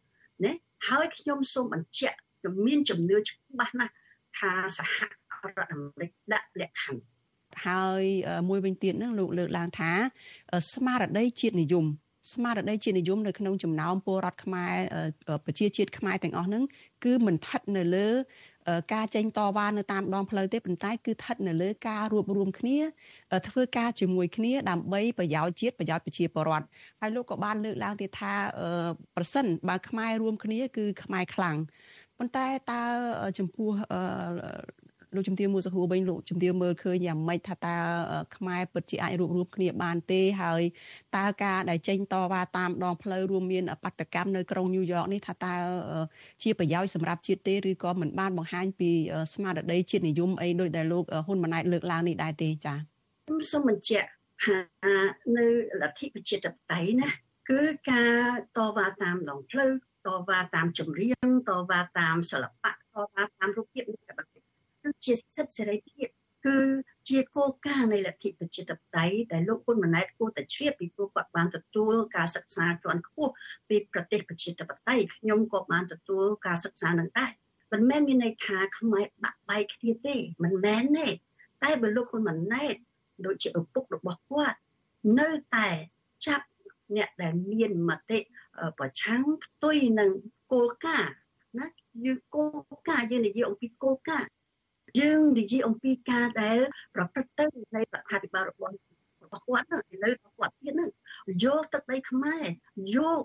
[0.44, 0.52] ណា
[0.88, 3.92] ហើយខ្ញុំសូមបញ្ជាក់ខ្ញុំមានជំនឿច្បាស់ណាស់
[4.38, 7.15] ថាសហរដ្ឋអាមេរិកដាក់លក្ខខណ្ឌ
[7.66, 8.02] ហើយ
[8.48, 9.92] មួយវិញទៀតហ្នឹងលោកលើកឡើងថា
[10.72, 11.86] ស្មារតីជាតិនិយម
[12.32, 14.74] ស្មារតីជានិយមនៅក្នុងចំណោមពលរដ្ឋខ្មែរ
[15.46, 16.62] ប្រជាជាតិខ្មែរទាំងអស់ហ្នឹង
[17.04, 18.08] គឺមិនស្ថិតនៅលើ
[18.94, 22.78] ការចេញតវ៉ានៅតាមដងផ្លូវទេប៉ុន្តែគឺស្ថិតនៅលើការរួបរวมគ្នា
[23.48, 26.66] ធ្វើការជាមួយគ្នាដើម្បីប្រយោជន៍ជាតិប្រយោជន៍ប្រជាពលរដ្ឋ
[27.00, 28.32] ហើយលោកក៏បានលើកឡើងទៀតថា
[29.16, 31.56] ប្រសិនបើខ្មែររួមគ្នាគឺខ្មែរខ្លាំង
[32.18, 32.82] ប៉ុន្តែតើ
[33.38, 33.70] ចំពោះ
[35.14, 37.76] លោកជំទាវមួសហួរវិញលោកជំទាវមើលឃើញយ៉ាងម៉េចថាតើ
[38.36, 40.62] ខ្មែរពិតជាអាចរួបរวมគ្នាបានទេហើយ
[41.16, 45.54] តើការដែលចេញតវ៉ាតាមដងផ្លូវរួមមានបដកម្មនៅក្រុងញូវយ៉កនេះថាតើ
[46.42, 48.90] ជាប្រយោជន៍សម្រាប់ជាតិទេឬក៏មិនបានបង្ហាញពី
[49.34, 52.78] ស្មារតីជាតិនិយមអីដោយដែលលោកហ៊ុនម៉ាណែតលើកឡើងនេះដែរទេចា៎
[53.26, 54.08] ខ្ញុំសូមបញ្ជាក់
[54.44, 54.56] ថា
[55.36, 55.46] នៅ
[55.82, 57.10] លទ្ធិប្រជាធិបតេយ្យណា
[57.50, 58.14] គឺការ
[58.56, 59.70] តវ៉ាតាមដងផ្លូវ
[60.06, 62.74] តវ៉ាតាមចម្រៀងតវ៉ាតាមសិល្បៈត
[63.14, 64.35] វ៉ាតាមរូបភាពនៃប្រទេស
[64.86, 66.08] គឺជាសិទ្ធិសេរីភាព
[66.46, 66.58] គឺ
[67.08, 73.32] ជាគោលការណ៍នៃលទ្ធិប្រជាធិបតេយ្យដែលលោកហ៊ុនម៉ាណែតគួរតែជ្រាបពីព្រោះគាត់បានទទួលការសិក្សាជាន់ខ្ពស់
[73.68, 77.30] ពីប្រទេសប្រជាធិបតេយ្យខ្ញុំក៏បានទទួលការសិក្សានឹងដែរ
[77.72, 81.08] មិនមែនមានន័យថាខ្មែរបាក់បែកគ្នាទេមិនមែនទេ
[81.62, 82.74] តែបើលោកហ៊ុនម៉ាណែត
[83.26, 84.58] ដូចជាឪពុករបស់គាត់
[85.18, 85.68] នៅតែ
[86.26, 86.46] ចាប់
[86.96, 88.18] អ្នកដែលមានមតិ
[88.78, 90.10] ប្រឆាំងផ្ទុយនឹង
[90.52, 91.14] គោលការណ៍
[91.58, 91.66] ណា
[92.04, 94.28] យើងគោលការណ៍យើងនិយាយអំពីគោលការណ៍
[95.00, 96.58] យើងនិយាយអំពីការដែល
[96.94, 98.72] ប្រព្រឹត្តទៅនៃរដ្ឋាភិបាលរបស់
[99.24, 100.90] របស់គាត់ហ្នឹងឥឡូវរបស់គាត់ទៀតហ្នឹង
[101.44, 102.44] យកទឹកដីខ្មែរ
[102.96, 103.20] យក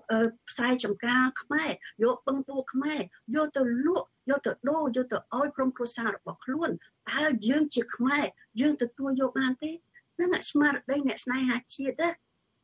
[0.49, 1.71] ផ្សាយចំការខ្មែរ
[2.03, 3.01] យកពឹងទួខ្មែរ
[3.35, 6.69] យកទៅលក់យកទៅដូរយកទៅឲ្យក្រុមគ្រួសាររបស់ខ្លួន
[7.11, 8.25] តើយើងជាខ្មែរ
[8.61, 9.71] យើងទទួលយកបានទេ
[10.15, 12.09] ហ្នឹងស្មារតីអ្នកស្នេហាជាតិ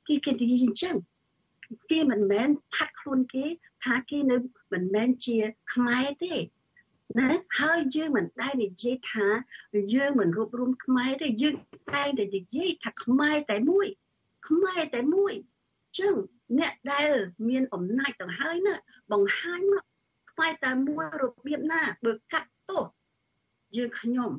[0.08, 0.96] គេគេនិយាយអញ្ចឹង
[1.92, 3.46] គេមិនមែនផាត់ខ្លួនគេ
[3.84, 4.38] ថាគេនៅ
[4.74, 5.38] មិនមែនជា
[5.74, 6.36] ខ្មែរទេ
[7.20, 7.28] ណា
[7.60, 9.28] ហើយយើងមិនដែលនិយាយថា
[9.96, 11.56] យើងមិនរួបរวมខ្មែរទេយើង
[11.94, 13.88] តែតែនិយាយថាខ្មែរតែមួយ
[14.48, 15.34] ខ្មែរតែមួយ
[16.00, 16.16] ចឹង
[16.60, 17.10] អ្នកដែល
[17.50, 18.76] មានអំណាចទៅហើយណា
[19.12, 19.84] បង្ហាញមក
[20.32, 22.86] ខ្មែរតែមួយរបៀបណាបើកាត់ទោស
[23.78, 24.32] យើងខ្ញុំ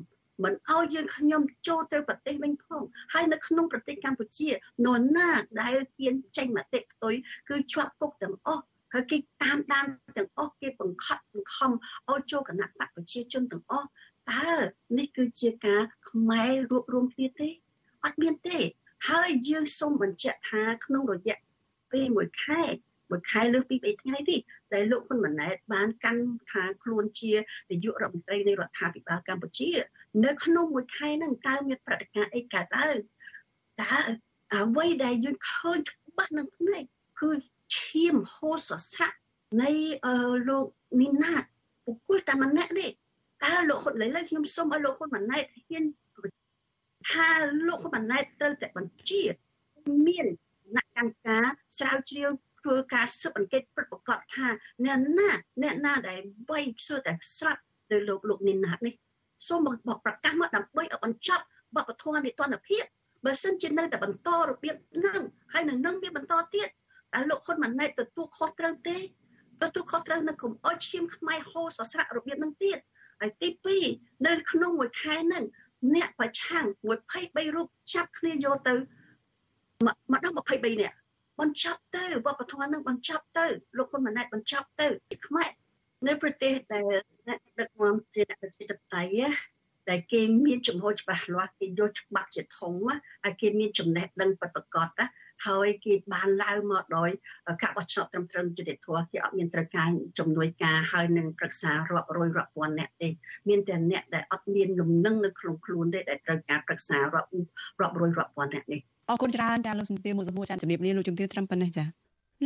[0.43, 2.81] មិនឲ្យយើងខ្ញុំចូលទៅប្រទេសវិញផង
[3.13, 4.49] ហើយនៅក្នុងប្រទេសកម្ពុជា
[4.85, 5.29] នរណា
[5.61, 7.13] ដែលទានចេញមតិផ្ទុយ
[7.49, 8.63] គឺជាប់គុកទាំងអស់
[8.93, 9.85] ហើយគេតាមដាន
[10.17, 11.71] ទាំងអស់គេបង្ខត់បង្ខំ
[12.09, 13.87] ឲ្យចូលគណៈបកប្រជាជនទាំងអស់
[14.31, 14.51] តើ
[14.97, 17.49] នេះគឺជាការខ្មែររួបរวมគ្នាទេ
[18.03, 18.59] អត់មានទេ
[19.09, 21.37] ហើយយើងសូមបញ្ជាក់ថាក្នុងរយៈ
[21.91, 22.63] ពេលមួយខែ
[23.11, 24.35] មួយខែលើសពី3ថ្ងៃទេ
[24.73, 27.31] ដែលលោកហ៊ុនម៉ាណែតបានកាន់ថាខ្លួនជា
[27.69, 29.69] នាយករដ្ឋមន្ត្រីនៃរដ្ឋាភិបាលកម្ពុជា
[30.25, 32.97] នៅក្នុងមួយខែហ្នឹងតើមានប្រតិកម្មអីកើតឡើង
[33.81, 33.97] តើ
[34.53, 36.83] អ្វីដែលយើងឃើញច្បាស់នឹងភ្នែក
[37.21, 37.31] គឺ
[37.77, 39.17] ឈាមហូរសស្រាក់
[39.61, 39.71] នៃ
[40.49, 40.65] លោក
[40.99, 41.33] មីណា
[41.85, 42.89] បុគ្គលតែម្នាក់នេះ
[43.45, 45.83] តើលោកហ៊ុនឥឡូវខ្ញុំសូមឲ្យលោកហ៊ុនម៉ាណែតហ៊ាន
[47.11, 47.29] ថា
[47.67, 49.21] លោកហ៊ុនម៉ាណែតត្រូវតែបញ្ជា
[50.07, 50.25] មាន
[50.75, 51.45] អ្នកកម្មការ
[51.77, 52.29] ស្រាវជ្រាវ
[52.61, 54.47] ធ្វើការស៊ើបអង្កេតពិតប្រាកដថា
[54.85, 55.31] អ្នកណា
[55.63, 57.61] អ្នកណាដែលវាយខ្សឹតែស្រាប់
[57.91, 58.95] ទៅលោកលោកនីណាតនេះ
[59.47, 61.43] សូមមកប្រកាសមកដើម្បីឲ្យបញ្ចប់
[61.75, 62.83] បបធរនីតិរដ្ឋភាព
[63.25, 65.21] បើសិនជានៅតែបន្តរបៀបហ្នឹង
[65.53, 66.67] ហើយនឹងនឹងវាបន្តទៀត
[67.13, 68.97] តើលោកហ៊ុនម៉ាណែតទទួលខុសត្រូវទេ
[69.61, 72.79] ទទួលខុសត្រូវនៅកុំអោយឈាមខ្មែរហូរសស្រាក់របៀបហ្នឹងទៀត
[73.19, 73.49] ហើយទី
[73.89, 75.43] 2នៅក្នុងមួយខែហ្នឹង
[75.95, 76.65] អ្នកប្រឆាំង
[77.09, 78.73] 23រូបចាប់គ្នាយកទៅ
[80.11, 80.95] មកដល់23នាក់
[81.39, 83.45] បញ្ចប់ទៅវប្បធម៌នឹងបញ្ចប់ទៅ
[83.77, 84.87] លោកហ៊ុនម៉ាណែតបញ្ចប់ទៅ
[85.27, 85.49] ខ្មែរ
[86.07, 86.83] នៅប្រទេសដែល
[87.27, 89.21] អ្នកដឹកនាំជាអ្នកប្រជាធិបតេយ្យ
[89.89, 92.73] ដែលគេមានចំហច្បាស់លាស់គេយកច្បាប់ជាធំ
[93.23, 95.05] ហើយគេមានចំណេះដឹងពិតប្រាកដណា
[95.47, 97.09] ហើយគេបានឡើងមកដោយ
[97.61, 103.09] ការបោះឆ្នោតត្រឹមត្រូវយុត្តិធម៌គេអត់មានត្រូវការជំនួយការហើយនឹងប្រឹក្សារាប់រយរាប់ពាន់អ្នកទេ
[103.49, 107.29] មានតែអ្នកដែលអត់មានលំនឹងនៅក្នុងខ្លួនទេដែលត្រូវការប្រឹក្សារាប់
[107.81, 111.85] រាប់រយរាប់ពាន់អ្នកនេះអរគុណច្រើនចាលោកសំទាវមួយសហួរចាជំរាបលាលោកជំទាវត្រឹមប៉ុណ្ណេះចា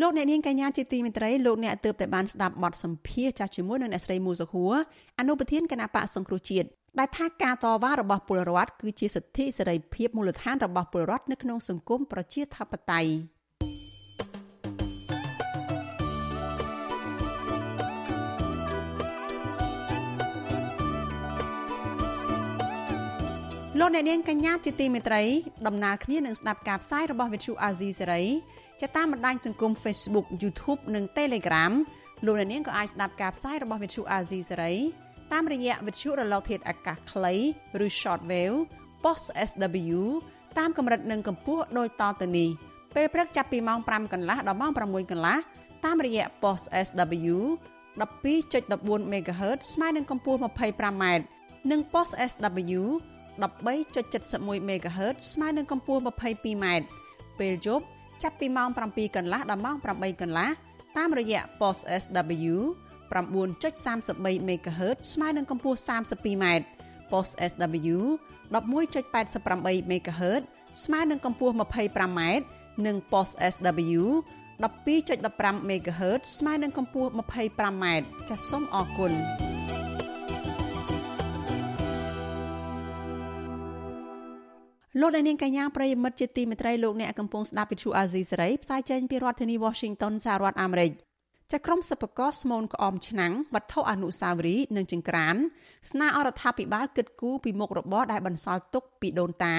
[0.01, 4.73] លោកអ្នកនាងកញ្ញាជាទីមេត្រីលោកអ្នកទើបតែបានស្ដាប់បទសម្ភាសចាស់ជាមួយនឹងអ្នកស្រីមូសុហួរ
[5.19, 6.67] អនុប្រធានគណៈបកសង្គ្រោះជាតិ
[6.99, 13.11] ដែលថាការតវ៉ារបស់ពលរដ្ឋគឺជាសិទ្ធិសេរីភាពមូលដ្ឋានរបស់ពលរដ្ឋនៅក្នុងសង្គមប្រជាធិបតេយ្យ
[23.79, 25.23] លោកអ្នកនាងកញ្ញាជាទីមេត្រី
[25.67, 28.23] ដំណើរគ្នានឹងស្ដាប់ការផ្សាយរបស់វិទ្យុអាស៊ីសេរី
[28.79, 31.73] ជាតាមបណ្ដាញសង្គម Facebook YouTube និង Telegram
[32.25, 35.02] លោកអ្នកនាងក៏អាចស្ដាប់ការផ្សាយរបស់វិទ្យុអាស៊ីសេរី
[35.34, 37.34] តាមរយៈវិទ្យុរលកធាតុអាកាសខ្លី
[37.86, 38.57] ឬ Shortwave
[39.03, 40.01] Post SW
[40.57, 42.49] តាមកម្រិតនិងកម្ពស់ដូចតទៅនេះ
[42.95, 45.38] ពេលព្រឹកចាប់ពីម៉ោង5កន្លះដល់ម៉ោង6កន្លះ
[45.86, 47.36] តាមរយៈ Post SW
[47.99, 51.05] 12.14 MHz ស្មើនឹងកម្ពស់ 25m
[51.71, 52.81] និង Post SW
[53.41, 56.65] 13.71 MHz ស្មើនឹងកម្ពស់ 22m
[57.39, 57.86] ពេលយប់
[58.23, 60.49] ចាប់ពីម៉ោង7កន្លះដល់ម៉ោង8កន្លះ
[60.97, 62.55] តាមរយៈ post SW
[63.11, 66.45] 9.33 MHz ស្មើនឹងកម្ពស់ 32m
[67.11, 67.97] post SW
[68.53, 70.43] 11.88 MHz
[70.83, 72.21] ស្មើនឹងកម្ពស់ 25m
[72.85, 74.03] និង post SW
[74.63, 77.85] 12.15 MHz ស្មើនឹងកម្ពស់ 25m
[78.29, 79.13] ចាសសូមអរគុណ
[85.01, 90.91] លោកអ្នកនាងកញ្ញាប្រិយមិត្តជាទីមេត្រីលោកអ្នកកំពុងស្ដាប់វិទ្យុអាស៊ីសេរីផ្សាយចេញពីរដ្ឋធានី Washington សហរដ្ឋអាមេរិក
[91.53, 95.35] ចក្រមសិប្បករស្មូនក្អមឆ្នាំងវត្ថុអនុស្សាវរីយ៍និងចង្ក្រាន
[95.89, 99.57] ស្នើអរដ្ឋាភិបាលគិតគូរពីមុខរបរដែលបន្សល់ទុកពីដូនតា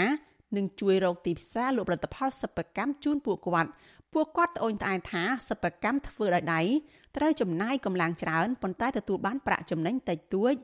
[0.57, 3.70] និងជួយរកទីផ្សារលក់ផលិតផលសិប្បកម្មជូនពួកគាត់
[4.12, 6.61] ពួកគាត់ត្អូញត្អែថាសិប្បកម្មធ្វើដោយដៃ
[7.16, 10.55] ត្រូវចំណាយកម្លាំងច្រើនប៉ុន្តែទទួលបានប្រាក់ចំណេញតិចតួច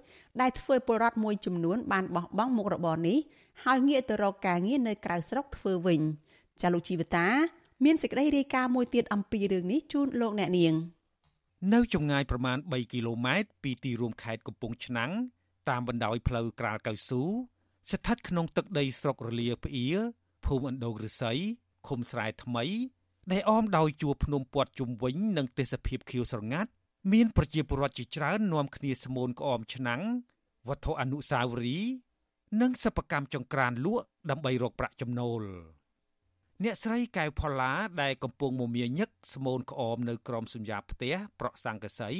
[0.40, 3.18] ដែលធ្វើពលរដ្ឋមួយចំនួនបានបោះបង់មុខរបរនេះ
[3.64, 6.00] ហើយងាកទៅរកការងារនៅក្រៅស្រុកធ្វើវិញ
[6.60, 7.26] ចាលោកជីវតា
[7.84, 10.74] មានសេចក្តីរាយការណ៍មួយទៀតអំពីរឿងនេះជូនលោកអ្នកនាង
[11.74, 15.10] នៅចម្ងាយប្រមាណ3គីឡូម៉ែត្រពីទីរួមខេត្តកំពង់ឆ្នាំង
[15.68, 17.22] តាមបណ្ដោយផ្លូវក្រាលកៅស៊ូ
[17.90, 19.86] ស្ថិតក្នុងទឹកដីស្រុករលាផ្អៀ
[20.46, 21.32] ភូមិអណ្ដូងឫស្សី
[21.88, 22.64] ឃុំស្រែថ្មី
[23.32, 26.70] ដែលអមដោយជួរភ្នំពាត់ជុំវិញនិងទេសភាពខៀវស្រងាត់
[27.12, 30.02] មានប្រជាពលរដ្ឋជាច្រើននាំគ្នាស្មូនក្អមឆ្នាំង
[30.68, 31.92] វត្ថុអនុស្សាវរីយ៍
[32.60, 35.42] និងសិប្បកម្មចង្ក្រានលក់ដើម្បីរកប្រាក់ចំណូល
[36.64, 42.10] អ្នកស្រីកែវផល្លាដែលកំពុងមមាញឹកស្មូនក្អមនៅក្រោមសញ្ញាផ្ទះប្រក់សង្កសី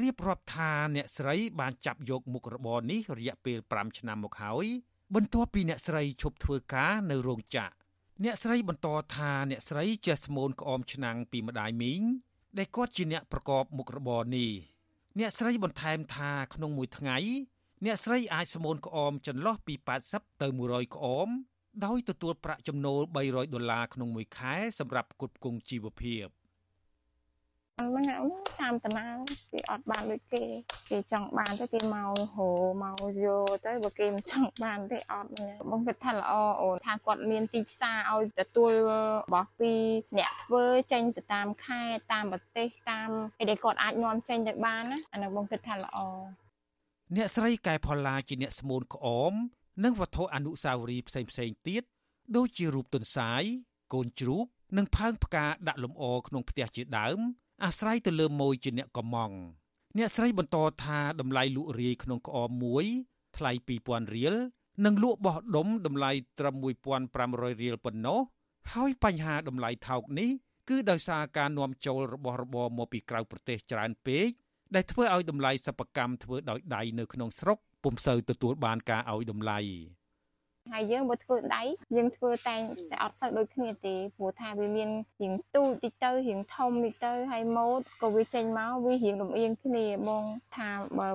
[0.00, 4.66] រៀបរាប់ថាអ្នកស្រីបានចាប់យកមុខរបរនេះរយៈពេល5ឆ្នាំមកហើយ
[5.14, 7.74] បន្ទាប់ពីអ្នកស្រីឈប់ធ្វើការនៅរោងចក្រ
[8.24, 12.02] អ្នកស្រីបន្តថាអ្នកស្រីចេះស្មូនក្អមឆ្នាំងពីម្ដាយមីង
[12.58, 14.50] ដែលគាត់ជាអ្នកប្រកបមុខរបរនេះ
[15.18, 17.16] អ្នកស្រីបន្ថែមថាក្នុងមួយថ្ងៃ
[17.84, 19.74] អ្នកស្រីអាចស្មូនក្អមចន្លោះពី
[20.08, 21.28] 80ទៅ100ក្អម
[21.84, 26.26] ដោយទទួលប្រាក់ចំណូល300ដុល្លារក្នុងមួយខែសម្រាប់ផ្គត់ផ្គង់ជីវភាព
[27.76, 28.24] ហ្នឹង
[28.60, 29.06] តាមតាណា
[29.52, 30.42] គេអត់បានដូចគេ
[30.90, 32.08] គេចង់បានទៅគេមក
[32.38, 32.50] រោ
[32.82, 35.30] មកយកទៅបើគេមិនចង់បានទេអត់
[35.70, 38.92] បងគិតថាល្អអូនថាគាត់មានទីផ្សារឲ្យទទួលរ
[39.32, 39.72] បស់ពី
[40.18, 43.08] អ្នកធ្វើចេញទៅតាមខេត្តតាមប្រទេសតាម
[43.40, 45.98] ឯដែលគាត់អាចនាំចេញទៅបានណាអានោះបងគិតថាល្អ
[47.16, 49.34] អ្នកស្រីកែផល្លាជាអ្នកស្មូនក្អម
[49.84, 51.82] និងវត្ថុអនុស្សាវរីយ៍ផ្សេងផ្សេងទៀត
[52.36, 53.42] ដូចជារូបទន្សាយ
[53.92, 54.46] កូនជ្រូក
[54.76, 57.18] និងផើងផ្កាដាក់លម្អក្នុងផ្ទះជាដើម
[57.64, 59.32] អាស្រ័យទៅលើម៉ូយជាអ្នកកំង
[59.98, 62.84] អ្នកស្រីបន្តថាតម្លៃលក់រាយក្នុងក្អមមួយ
[63.36, 63.50] ថ្លៃ
[63.84, 64.34] 2000រៀល
[64.84, 66.54] និងលក់បោះដុំតម្លៃត្រឹម
[67.08, 68.20] 1500រៀលប៉ុណ្ណោះ
[68.72, 70.30] ហើយបញ្ហាតម្លៃថោកនេះ
[70.68, 74.28] គឺដោយសារការនាំចូលរបស់របរមកពីក្រៅប្រទេសច្រើនពេក
[74.74, 79.60] ដែលធ្វើឲ្យតម្លៃសិប្បកម្មធ្វើដោយដៃនៅក្នុងស្រុក ពុំសូវទទួលបានការឲ្យតម្លៃ
[80.70, 81.62] ហើយយើងបើធ្វើដៃ
[81.96, 82.56] យើងធ្វើតែ
[82.90, 84.90] តែអត់សូវដូចគ្នាទេព្រោះថាវាមាន
[85.22, 90.24] រៀងទូចតិចទៅរៀងធំតិចទៅហើយម៉ូតក៏វាចេញមកវារៀងលំអៀងគ្នាបង
[90.56, 91.08] ថាបើ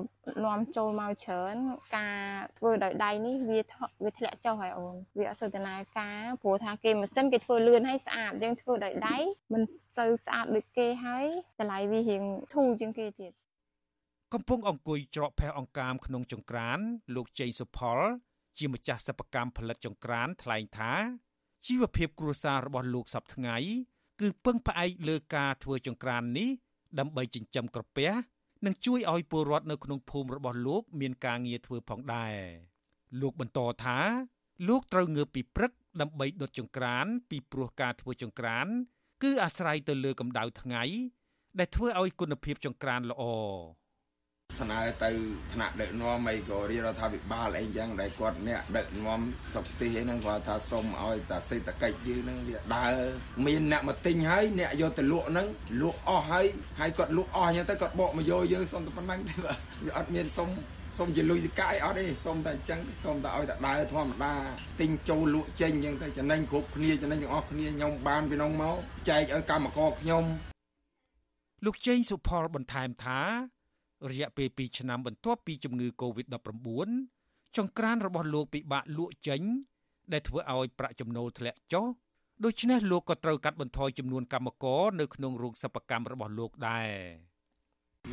[0.45, 1.55] នាំចូលមកច្រើន
[1.97, 2.19] ការ
[2.57, 3.59] ធ្វើដោយដៃនេះវា
[4.03, 9.17] វាធ្លាក់ចុះហើយអូនវាអត់សូវដំណើរការព្រោះថាគេម៉ាស៊ីនគេធ្វើលឿនហើយស្អាតយើងធ្វើដោយដៃ
[9.53, 9.61] មិន
[9.97, 11.25] សូវស្អាតដូចគេហើយ
[11.59, 13.33] តម្លៃវារៀងធូរជាងគេទៀត
[14.33, 16.79] កំពុងអង្គុយច្រកផេះអង្កាមក្នុងចង្ក្រាន
[17.15, 17.99] លោកជ័យសុផល
[18.57, 20.93] ជាម្ចាស់សិប្បកម្មផលិតចង្ក្រានថ្លែងថា
[21.65, 23.57] ជីវភាពគ្រួសាររបស់លោកសពថ្ងៃ
[24.21, 26.49] គឺពឹងផ្អែកលើការធ្វើចង្ក្រាននេះ
[26.99, 28.09] ដើម្បីចិញ្ចឹមក្រពះ
[28.65, 32.35] និងជួយឲ្យពលរដ្ឋនៅក្នុងភូមិរបស់លោក មានការងារធ្វើផងដែរ
[33.21, 33.99] លោកបន្តថា
[34.67, 35.71] លោកត្រូវងើបពីព្រឹក
[36.01, 38.67] ដើម្បីដុតចង្ក្រាន ពីព្រោះការធ្វើចង្ក្រាន
[39.23, 40.83] គឺអាស្រ័យទៅលើកម្ដៅថ្ងៃ
[41.59, 43.23] ដែលធ្វើឲ្យគុណភាពចង្ក្រានល្អ
[44.59, 45.11] ស្នើទៅ
[45.53, 49.21] ថ្នាក់ដឹកនាំអីក៏រាជរដ្ឋាភិបាលអីចឹងដែលគាត់អ្នកដឹកនាំ
[49.55, 52.95] សុខទេសអីហ្នឹងគាត់ថាសុំឲ្យតាសេដ្ឋកិច្ចយើងហ្នឹងវាដើរ
[53.45, 55.47] មានអ្នកមកទិញហើយអ្នកយកទៅលក់ហ្នឹង
[55.81, 56.45] លក់អស់ហើយ
[56.79, 60.49] ហើយគាត់លក់អស់ចឹងទៅគាត់បកមកយកយើងសុំតែប៉ុណ្ណឹងទេបាទវាអត់មានសុំ
[60.97, 64.33] សុំជាលុយសកាយអត់ទេសុំតែអញ្ចឹងសុំតែឲ្យតែដើរធម្មតា
[64.79, 68.77] ទិញចូលលក់ចេញអញ្ចឹងទៅចំណេញគ្រប់គ្នាចំណេញទាំងអស់គ្នាខ្ញុំបានពីនោះមក
[69.09, 70.23] ចែកឲ្យកម្មករខ្ញុំ
[71.65, 73.21] លោកជេងសុផលបន្ថែមថា
[74.11, 76.89] រយៈពេល2ឆ្នាំបន្ទាប់ពីជំងឺ Covid-19
[77.57, 79.41] ចង្ក្រានរបស់លោកពិបាកលក់ចេញ
[80.13, 81.85] ដែលធ្វើឲ្យប្រាក់ចំណូលធ្លាក់ចុះ
[82.45, 86.89] ដូច្នេះលោកក៏ត្រូវកាត់បន្ថយចំនួនកម្មករនៅក្នុងរោងសិប្បកម្មរបស់លោកដែរ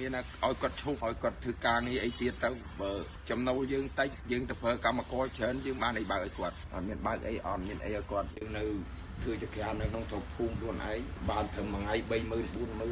[0.01, 2.93] មានឲ្យគាត់ឈប់ឲ្យគាត់ធ្វើការងារអីទៀតទៅបើ
[3.31, 8.65] ចំណូលយើងតិចយើងទៅប្រើកម្មករច្រើនយើងបានអីបើកឲ្យគាត់អត់មានបើកអីអត់មានអីឲ្យគាត់យើងនៅ
[9.23, 10.99] ធ្វើចក្រាននៅក្នុងស្រុកភូមិខ្លួនឯង
[11.31, 12.23] បានត្រឹមមួយថ្ងៃ30000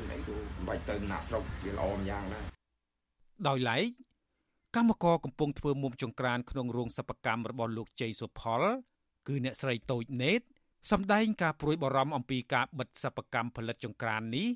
[0.08, 2.51] 40000អីទៅមិនបាច់ទៅណាក់ស្រុកវាល្អម្យ៉ាងដែរ
[3.48, 3.90] ដោយឡែក
[4.76, 8.62] កម្មករកំពុងធ្វើមុំចង្ក្រានក្នុងរោងសិប្បកម្មរបស់លោកជ័យសុផល
[9.28, 10.40] គឺអ្នកស្រីតូចណេត
[10.90, 14.48] សម្ដែងការព្រួយបារម្ភអំពីការបិទសិប្បកម្មផលិតចង្ក្រាននេះ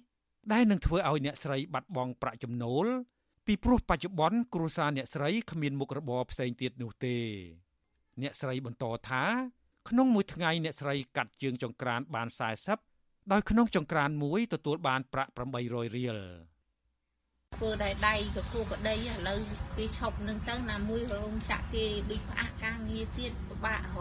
[0.53, 2.87] ដែលនឹងធ្វើឲ្យអ្នកស្រីបាត់បង់ប្រាក់ចំណូល
[3.47, 7.17] ពីព្រោះបច្ចុប្បន្នគ្រួសារអ្នកស្រីគ្មានមុខរបរផ្សេងទៀតនោះទេ
[8.23, 9.25] អ្នកស្រីបន្តថា
[9.89, 12.29] ក្នុងមួយថ្ងៃអ្នកស្រីកាត់ជើងចង្ក្រានបាន
[12.79, 15.31] 40ដោយក្នុងចង្ក្រានមួយទទួលបានប្រាក់
[15.65, 16.19] 800រៀល
[17.57, 19.41] ធ្វើតែដៃក៏គូក្តីឥឡូវ
[19.77, 23.97] គេឈប់នឹងទៅណាមួយរោងចាក់គេដូចផ្អាកការងារទៀតពិបាករហ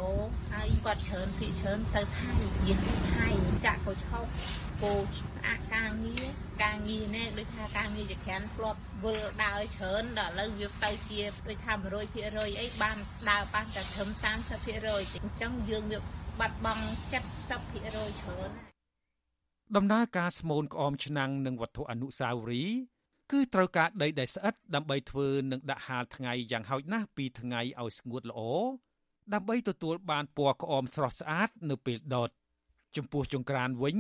[0.52, 2.74] ហើយគាត់ច្រើនពីច្រើនទៅថៃជា
[3.14, 3.28] ថៃ
[3.66, 4.30] ចាក់ក៏ឈប់
[4.82, 6.26] គោផ្អាកការងារ
[6.64, 11.74] ការងារនេះដូចថាការងារជាក្រានធ្លាប់វិលដើរច្រើនដល់ឥឡូវវាទៅជាដូចថា
[12.16, 12.98] 100%អីបាន
[13.30, 16.00] ដើរបានតែត្រឹម30%អញ្ចឹងយើងវា
[16.40, 16.84] បាត់បង់
[17.42, 18.52] 70%ច្រើន
[19.76, 22.95] ដំណើរការស្មូនក្អមឆ្នាំងនិងវត្ថុអនុស្សាវរីយ៍
[23.32, 28.42] គឺត្រូវការដីដែលស្អិតដើម្បីធ្វើនិងដាក់ហាលថ្ងៃយ៉ាងហោចណាស់2ថ្ងៃឲ្យស្ងួតល្អ
[29.34, 32.30] ដើម្បីទទួលបានពណ៌ក្អមស្រស់ស្អាតនៅពេលដុត
[32.96, 33.98] ចំពោះចង្ក្រានវិញ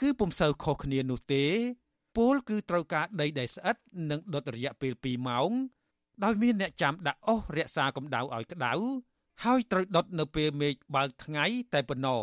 [0.00, 1.44] គឺពុំសូវខុសគ្នានោះទេ
[2.16, 3.76] ពលគឺត្រូវការដីដែលស្អិត
[4.10, 5.50] និងដុតរយៈពេល2ម៉ោង
[6.24, 8.72] ដោយមានអ្នកចាំដាក់អុសរក្សាកម្ដៅឲ្យក្ដៅ
[9.44, 11.44] ហើយត្រូវដុតនៅពេលមេឃបើកថ្ងៃ
[11.74, 12.20] តែប៉ុណ្ណោះ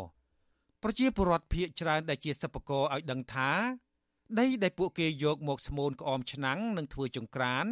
[0.84, 3.52] ប្រជាពលរដ្ឋភៀកច្រើនដែលជាសិប្បករឲ្យដឹងថា
[4.40, 7.66] ដីដែលពួកគេយកមកស្មូនក្អមឆ្នាំងនិងធ្វើចង្ក្រាន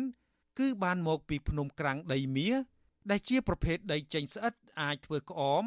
[0.60, 2.56] គឺបានមកពីភ្នំក្រាំងដីមាស
[3.12, 5.64] ដែលជាប្រភេទដីចេញស្អិតអាចធ្វើក្អម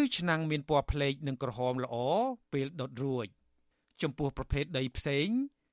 [0.00, 1.96] ឬឆ្នាំងមានពណ៌ផ្លេកនិងក្រហមល្អ
[2.52, 3.26] ពេលដុតរួច
[4.02, 5.28] ចំពោះប្រភេទដីផ្សេង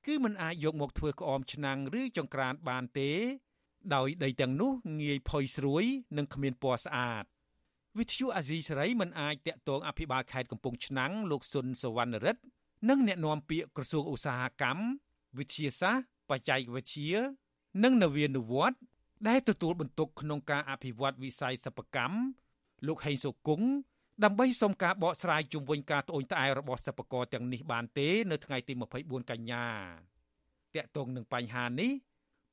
[0.06, 3.10] គឺมันអាចយកមកធ្វើក្អមឆ្នាំងឬចង្ក្រានបានទេ
[3.94, 5.84] ដោយដីទាំងនោះងាយផុយស្រួយ
[6.18, 7.24] និងគ្មានពណ៌ស្អាត
[7.98, 12.42] វិទ្យុអាស៊ីសេរីមិនអាចតាក់ទងអភិបាលខេត្តកំពង់ឆ្នាំងលោកសុនសវណ្ណរិទ្ធ
[12.88, 14.84] និងអ្នកនាំពាក្យក្រសួងឧស្សាហកម្ម
[15.38, 17.12] វិទ្យាសាស្ត្របច្ចេកវិទ្យា
[17.84, 18.80] និងនវានុវត្តន៍
[19.28, 22.16] ដែលទទួលបន្ទុកក្នុងការអភិវឌ្ឍវិស័យសិប្បកម្ម
[22.86, 23.68] លោកហេងសុគង្គ
[24.24, 28.72] ដើម្បីសុំការបកស្រាយជុំវិញការត្អូញត្អែររបស់សិប្បករទាំងនេះបានទេនៅថ្ងៃទី
[29.02, 29.66] 24កញ្ញា
[30.74, 31.92] តាក់ទងនឹងបញ្ហានេះ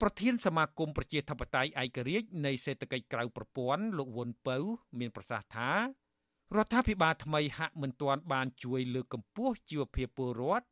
[0.01, 4.57] ប្រធានសមាគមប្រជាធិបតេយ្យឯករាជ្យនៃសេដ្ឋកិច្ចក្រៅប្រព័ន្ធលោកវុនពៅ
[4.99, 5.71] មានប្រសាសន៍ថា
[6.53, 10.67] រដ្ឋាភិបាលថ្មីហាក់មិនទាន់បានជួយលើកកម្ពស់ជីវភាពពលរដ្ឋ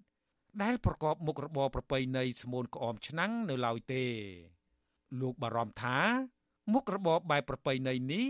[0.63, 4.03] ដែលប្រកបមុខរបរប្រពៃណីស្មូនក្អមឆ្នាំងនៅឡើយទេ
[5.21, 5.97] លោកបារម្ភថា
[6.73, 8.25] មុខរបរបែបប្រពៃណីនេះ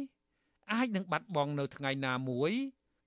[0.73, 2.51] អាចនឹងបាត់បង់នៅថ្ងៃណាមួយ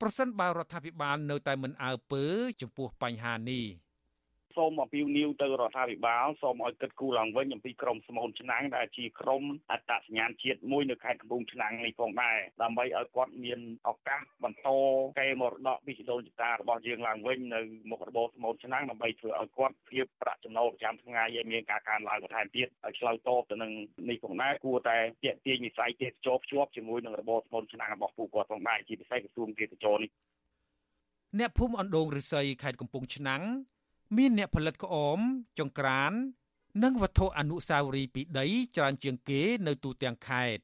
[0.01, 2.25] ប្រសិនបើរដ្ឋាភិបាលនៅតែមិនអើពើ
[2.61, 3.65] ចំពោះបញ្ហានេះ។
[4.57, 14.69] សូមអំពាវនាវទៅរដ្ឋាភិបាលសូមឲ្យគិតគូរឡើងវិញអំពីក្រមស្មូនឆ្នាំងដែលជាក្រមអត្តសញ្ញាណជាតិមួយនៅខេត្តកំពង់ឆ្នាំងនេះផងដែរដើម្បីឲ្យគាត់មានឱកាសបន្ត
[15.19, 23.73] កេរមរតកពីដូនចតារបស់យើងឡើងវិញនៅមុខរបរស្មូនឆ្នាំងដើម្បីធ្វើឲ្យគាត់ភាពប្រាក់ចំណូលប្រចាំថ្ងៃឲ្យមានការកើនឡើងបន្ថែមទៀតឲ្យឆ្លើយតបទៅនឹង
[24.09, 30.11] នេះផងដែរគួរតែទាក់ទាញវិស័យទេសចរភ្ជាប់ជាមួយនឹងរបរស្មូនឆ្នាំងរបស់ពួកគាត់ផងដែរជាពិសេសក្រសួងទេសចរនេះ
[31.39, 33.43] អ្នកភូមិអណ្ដូងរិស័យខេត្តកំពង់ឆ្នាំង
[34.15, 35.19] មានអ្នកផលិតក្អម
[35.59, 36.13] ចង្ក្រាន
[36.83, 38.47] និងវត្ថុអនុស្សាវរីយ៍ពីដី
[38.77, 40.63] ច្រើនជាងគេនៅទូទាំងខេត្ត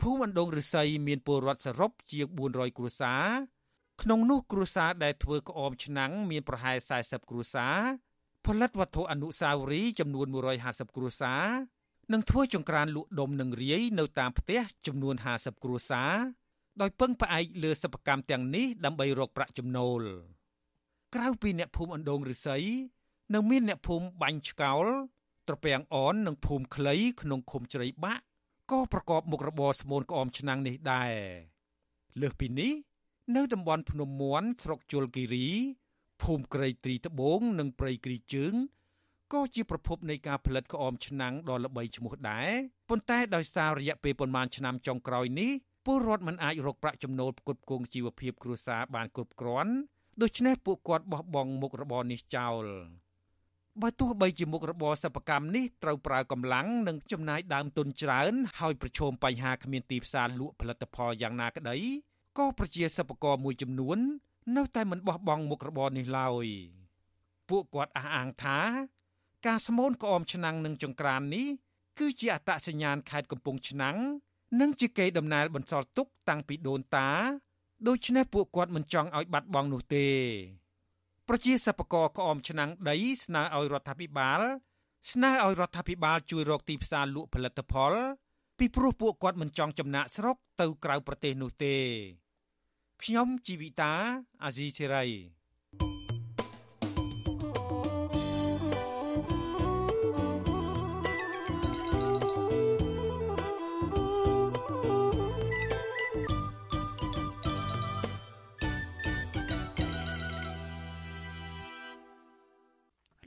[0.00, 3.26] ភូមិអណ្ដូងឫស្សីមានពលរដ្ឋសរុបជាង400គ្រួសារ
[4.02, 7.78] ក្នុងនោះគ្រួសារដែលធ្វើក្អមឆ្នាំងមានប្រហែល40គ្រួសារ
[8.46, 10.26] ផលិតវត្ថុអនុស្សាវរីយ៍ចំនួន
[10.60, 11.44] 150គ្រួសារ
[12.12, 16.12] និងធ្វើចង្ក្រានលក់ដុំនិងរាយនៅតាមផ្ទះចំនួន50គ្រួសារ
[16.80, 20.02] ដោយពឹងផ្អែកលើសិប្បកម្មទាំងនេះដើម្បីរកប្រាក់ចំណូល។
[21.14, 22.58] ក្រៅពីអ្នកភូមិអណ្ដូងឫស្សី
[23.34, 24.84] នៅមានអ្នកភូមិបាញ់ឆ្កោល
[25.48, 28.22] ត្រពាំងអននិងភូមិខ្លីក្នុងឃុំជ្រៃបាក់
[28.70, 31.12] ក៏ប្រកបមុខរបរស្មូនក្អមឆ្នាំងនេះដែរ
[32.20, 32.72] លើសពីនេះ
[33.36, 35.46] នៅតំបន់ភ្នំមន់ស្រុកជលគិរី
[36.22, 38.54] ភូមិក្រៃទ្រីត្បូងនិងព្រៃគ្រីជើង
[39.32, 42.50] ក៏ជាប្រភពនៃការផលិតក្អមឆ្នាំងដ៏ល្បីឈ្មោះដែរ
[42.88, 45.50] ប៉ុន្តែដោយសាររយៈពេលប្រមាណឆ្នាំចុងក្រោយនេះ
[45.86, 49.74] ពលរដ្ឋមិនអាចរកប្រាក់ចំណូលផ្គត់ផ្គង់ជីវភាពគ្រួសារបានគ្រប់គ្រាន់
[50.20, 52.64] ដូច្នេះពួកគាត់បោះបង់មុខរបរនេះចោល
[53.80, 61.76] បើទោះបីជាមុខរបរសិប្បកម្មនេះត្រូវប្រើកម្លាំងនិងចំណាយដើមទុនច្រើន ហើយប្រឈមបញ្ហាគ្មានទីផ្សារលក់ផលិតផលយ៉ាងណាក្តី
[62.38, 63.98] ក៏ប្រជាសិប្បករមួយចំនួន
[64.56, 66.46] នៅតែមិនបោះបង់មុខរបរនេះឡើយ
[67.48, 68.58] ពួកគាត់អះអាងថា
[69.46, 71.46] ការស្មូនក្អមឆ្នាំងនិងចង្ក្រាននេះ
[71.98, 73.96] គឺជាអត្តសញ្ញាណខេត្តកំពង់ឆ្នាំង
[74.60, 77.10] និងជាកេរដំណែលបន្សល់ទុកតាំងពីដូនតា
[77.88, 80.08] ដូច្នេះពួកគាត់មិនចង់ឲ្យបាត់បង់នោះទេ
[81.28, 84.40] ប្រជាសិប្បករក្អមឆ្នាំងដីស្នើឲ្យរដ្ឋាភិបាល
[85.12, 87.94] ស្នើឲ្យរដ្ឋាភិបាលជួយរកទីផ្សារលក់ផលិតផល
[88.58, 91.76] ពីព្រោះពួកគាត់មិនចង់ចំណាក់ស្រុកទៅក្រៅប្រទេសនោះទេ
[93.02, 93.92] ខ្ញុំជីវិតា
[94.44, 95.04] អាស៊ីសេរី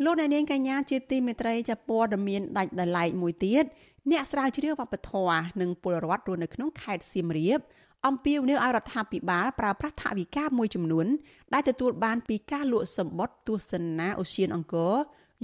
[0.05, 3.63] លោកអ្នកនាងកញ្ញាជាទីមេត្រីចាព័ត៌មានដាច់ដោយឡែកមួយទៀត
[4.11, 7.59] អ្នកស្រាវជ្រាវវប្បធម៌និងពលរដ្ឋរស់នៅក្នុងខេត្តសៀមរាប
[8.07, 11.07] អំពាវនាវឲ្យរដ្ឋាភិបាលប្រើប្រាស់ថវិកាមួយចំនួន
[11.53, 14.93] ដែលទទួលបានពីការលក់សម្បត្តិទស្សនាអូសៀនអង្គរ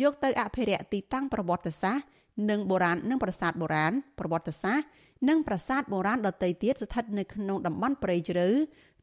[0.02, 2.06] យកទៅអភិរក្សទីតាំងប្រវត្តិសាស្ត្រ
[2.50, 4.88] និងបុរាណនិងប្រាសាទបុរាណប្រវត្តិសាស្ត្រ
[5.30, 8.48] និងប្រាសាទបុរាណដទៃទៀតស្ថិតនៅក្នុងតំបន់ព្រៃជ្រៅ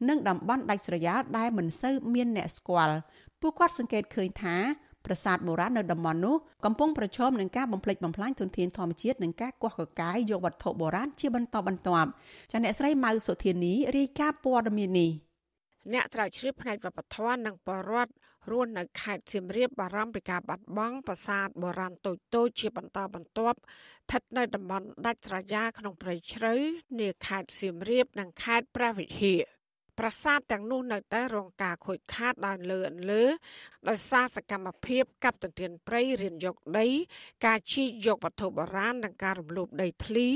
[0.09, 2.97] និងតំបន់ដាច់ស្រយាលដែលមិនសូវមានអ្នកស្គាល់
[3.41, 4.55] ពួកគាត់សង្កេតឃើញថា
[5.09, 6.35] ប្រាសាទបុរាណនៅតំបន់នោះ
[6.65, 12.09] កំពុងប្រឈមនឹងការបំផ្លិចបំផ្លាញធនធានធម្មជាតិនិងការកោះកកាយយកវត្ថុបុរាណជាបន្តបន្ទាប់
[12.51, 15.11] ចាអ្នកស្រីម៉ៅសុធានីរាយការណ៍ព័ត៌មាននេះ
[15.93, 18.11] អ្នកត្រាវជ្រាវផ្នែកវប្បធម៌និងបរដ្ឋ
[18.51, 26.53] រស់នៅខេត្តសៀមរាបបារម្ភពីការបាត់បង់ប្រាសាទបុរាណតូចៗជាបន្តបន្ទាប់ស្ថិតនៅតំបន់ដាច់ស្រយាលក្នុងព្រៃជ្រៅ
[26.99, 29.41] នាខេត្តសៀមរាប និងខេត្តព្រះវិហារ
[29.99, 33.23] ប្រាសាទទាំងនោះនៅតែរងការខូចខាតដោយលើអន្លើ
[33.89, 36.87] ដោយសារសកម្មភាពកັບទន្ទ្រានព្រៃរៀនយកដី
[37.45, 40.27] ការជីកយកវត្ថុបុរាណនិងការរំលោភដីធ្លី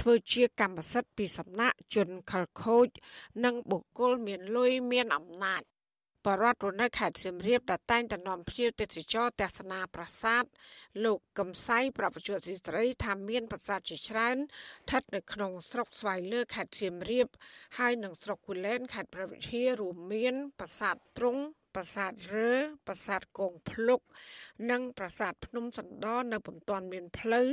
[0.00, 2.88] ធ្វើជាកម្មសិទ្ធិពីសំណាក់ជនខិលខូច
[3.44, 5.62] និងបុគ្គលមានលុយមានអំណាច
[6.28, 10.44] បរដ្ឋរនៅខេត្តសៀមរាបដែលតែងតែនាំភ្ញៀវទេសចរទស្សនាប្រាសាទ
[11.04, 17.28] លោកកំសៃប្រពន្ធស៊ីស្រីថាមានប្រាសាទជាច្រើនស្ថិតនៅក្នុងស្រុកស្វាយលើខេត្តសៀមរាប
[17.78, 21.42] ហើយនិងស្រុកគូលែនខេត្តព្រះវិហាររួមមានប្រាសាទទ្រង់
[21.74, 22.52] ប្រាសាទរើ
[22.86, 24.00] ប្រាសាទកងភ្លុក
[24.70, 27.48] និងប្រាសាទភ្នំសណ្ដនៅពុំទាន់មានផ្លូវ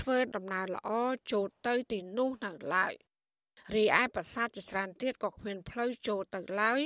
[0.00, 0.90] ធ្វើដំណើរល្អ
[1.32, 2.94] ចូលទៅទីនោះនៅឡើយ
[3.74, 6.80] រីឯប្រាសាទជាច្រើនទៀតក៏គ្មានផ្លូវចូលទៅឡើយ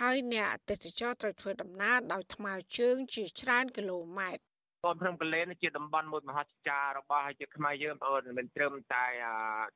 [0.00, 4.55] ហើយអ្នកទេសចរត្រូវធ្វើដំណើរដោយថ្មើរជើងជាច្រើនគីឡូម៉ែត្រ
[4.86, 9.04] កូនភ្នំកលែនជាតំបន់មួយមហិច្ឆតារបស់ជាខ្មែរយើងបងប្អូនមិនត្រឹមតែ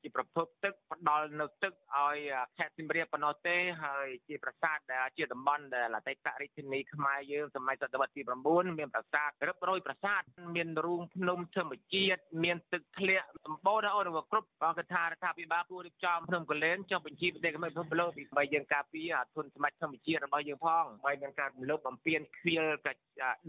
[0.03, 2.17] ជាប្រភពទឹកផ្ដល់នៅទឹកឲ្យ
[2.59, 10.23] ខេត្តសៀមរាបប៉ុណ្ណោះទេហើយជាប្រាសាទដែលជាតំបន់ដែលអតីតរាជធានីខ្មែរយើងសម័យសតវត្សទី9មានប្រាសាទរឹបរយប្រាសាទ
[10.57, 22.65] មានរូងភ្នំធម្មជាតិមានទឹកធ្លាក់សម្បូរដល់អូនគ្រប់បងកថារដ្ឋាភិបាលគួររៀបចំភ្នំកលែនចុះបញ្ជីប្រទេសកម្ពុជាពិភពលោកពីបីយើងការពារធនសម្បត្តិធម្មជាតិរបស់យើងផងហើយមានការរំលោភបំពានខ្វៀល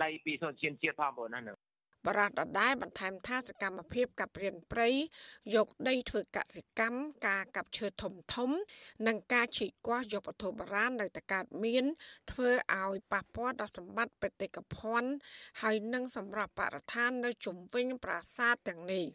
[0.04, 1.40] ដីពីធនធានជាតិផងបងណា
[2.08, 4.90] បរាដដែលបន្ថែមថាសកម្មភាពកាប់រៀនព្រៃ
[5.56, 8.50] យកដីធ្វើកសិកម្មការកាប់ឈើធំធំ
[9.08, 11.86] និងការជីកគាស់យកវត្ថុបុរាណនៅតែកើតមាន
[12.32, 12.50] ធ្វើ
[12.80, 15.12] ឲ្យប៉ះពាល់ដល់សម្បត្តិបេតិកភណ្ឌ
[15.62, 19.06] ហើយនិងសម្រាប់បរិស្ថាននៅជុំវិញប្រាសាទទាំងនេះ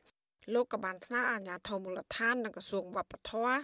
[0.55, 3.57] លោកក៏បានថ្នាក់អាជ្ញាធរមូលដ្ឋាននិងក្រសួងវប្បធម៌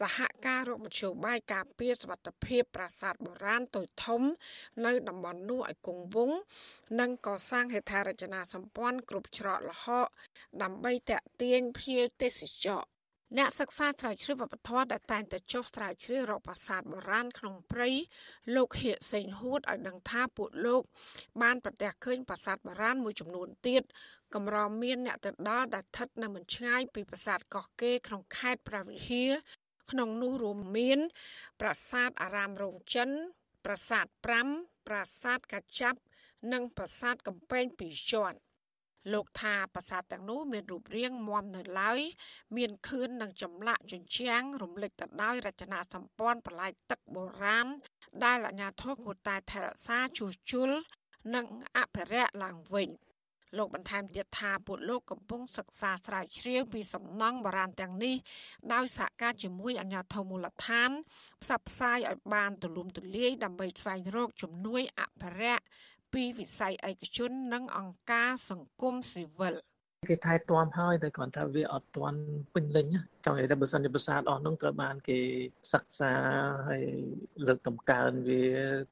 [0.00, 4.22] សហការរកមធ្យោបាយការពារសវត្ថិភាពប្រាសាទបុរាណតូចធំ
[4.86, 6.38] នៅតំបន់នោះឲ្យគង់វង្ស
[7.00, 10.08] និងកសាងហេដ្ឋារចនាសម្ព័ន្ធគ្រប់ច្រកល្ហក
[10.62, 12.97] ដើម្បីតាក់ទាញភ្ញៀវទេសចរ
[13.36, 17.88] អ្នកសិក្សាស្រាវជ្រាវវប្បធម៌ដែលតែងតែចុះស្រាវជ្រាវរកប្រាសាទបុរាណក្នុងព្រៃ
[18.54, 20.82] លោកហៀកសេងហួតឲ្យដឹងថាពួកលោក
[21.42, 23.82] បានប្រទះឃើញប្រាសាទបុរាណមួយចំនួនទៀត
[24.34, 29.30] កម្រមានអ្នកទៅដល់ដែលស្ថិតនៅមិនឆ្ងាយពីប្រាសាទកោះកេរក្នុងខេត្តព្រះវិហារ
[29.90, 30.98] ក្នុងនោះរួមមាន
[31.60, 33.10] ប្រាសាទអារាមរងចិន
[33.64, 34.06] ប្រាសាទ
[34.46, 36.00] 5ប្រាសាទកាចាប់
[36.52, 38.38] និងប្រាសាទកំពែងពីរជាន់
[39.12, 42.00] លោកថាប្រាសាទទាំងនោះមានរូបរាងមាំនៅឡើយ
[42.56, 47.66] មានខឿននិងចម្លាក់ជញ្ជាំងរំលេចទៅដោយរចនាសម្ព័ន្ធបន្លាយទឹកបុរាណ
[48.24, 50.70] ដែលអាជ្ញាធរគួរតែថែរក្សាជួសជុល
[51.34, 51.46] និង
[51.76, 52.90] អភិរក្សឡើងវិញ។
[53.56, 58.16] លោកបន្ថែមទៀតថាពួកលោកកំពុងសិក្សាស្រាវជ្រាវពីសំណង់បុរាណទាំងនេះ
[58.72, 60.90] ដោយសហការជាមួយអាជ្ញាធរមូលដ្ឋាន
[61.42, 65.64] ផ្សព្វផ្សាយឲ្យបានទូលំទូលាយដើម្បីស្វែងរកជំនួយអភិរក្ស
[66.12, 69.54] ពីវិស័យឯកជននិងអង្គការសង្គមស៊ីវិល។
[70.08, 72.20] គេថែទាំហើយតែគ្រាន់តែវាអត់ទាន់
[72.54, 72.86] ពេញលេញ
[73.24, 75.18] ចង់និយាយថាបើសិនជាប្រាសាទអស់នោះត្រូវបានគេ
[75.72, 76.12] សិក្សា
[76.68, 76.84] ហើយ
[77.46, 78.44] លើកតម្កើងវា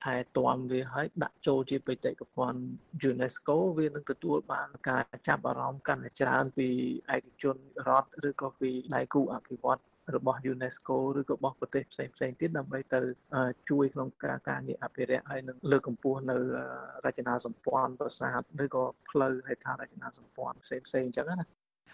[0.05, 6.69] ថែទាំវាហើយដាក់ចូលជាបេតិកភណ្ឌ UNESCO វានឹងទទួលបានការចាប់អារម្មណ៍កាន់តែច្រើនពី
[7.15, 7.57] ឯកជន
[7.89, 9.85] រដ្ឋឬក៏ពីដៃគូអភិវឌ្ឍន៍
[10.15, 13.01] របស់ UNESCO ឬក៏របស់ប្រទេសផ្សេងផ្សេងទៀតដើម្បីទៅ
[13.71, 16.37] ជួយក្នុងការការងារអភិរក្សហើយនឹងលើកកម្ពស់នៅ
[17.07, 21.39] រចនាសម្ព័ន្ធប្រាសាទឬក៏ផ្លូវហេដ្ឋារចនាសម្ព័ន្ធផ្សេងផ្សេងអញ្ចឹងណា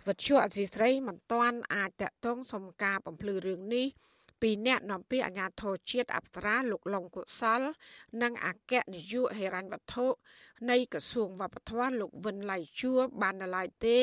[0.06, 3.86] វត្ថុអសីស្រីមិនទាន់អាចតកតងសំការបំភ្លឺរឿងនេះ
[4.42, 7.60] ពីអ្នកនាំពាក្យអាជ្ញាធរជាតិអប្សរាលោកលងកុសល
[8.22, 10.06] និងអគ្គនាយកហិរញ្ញវត្ថុ
[10.70, 13.98] នៃក្រសួងវប្បធម៌លោកវិនឡៃជួបាននៅឡើយទេ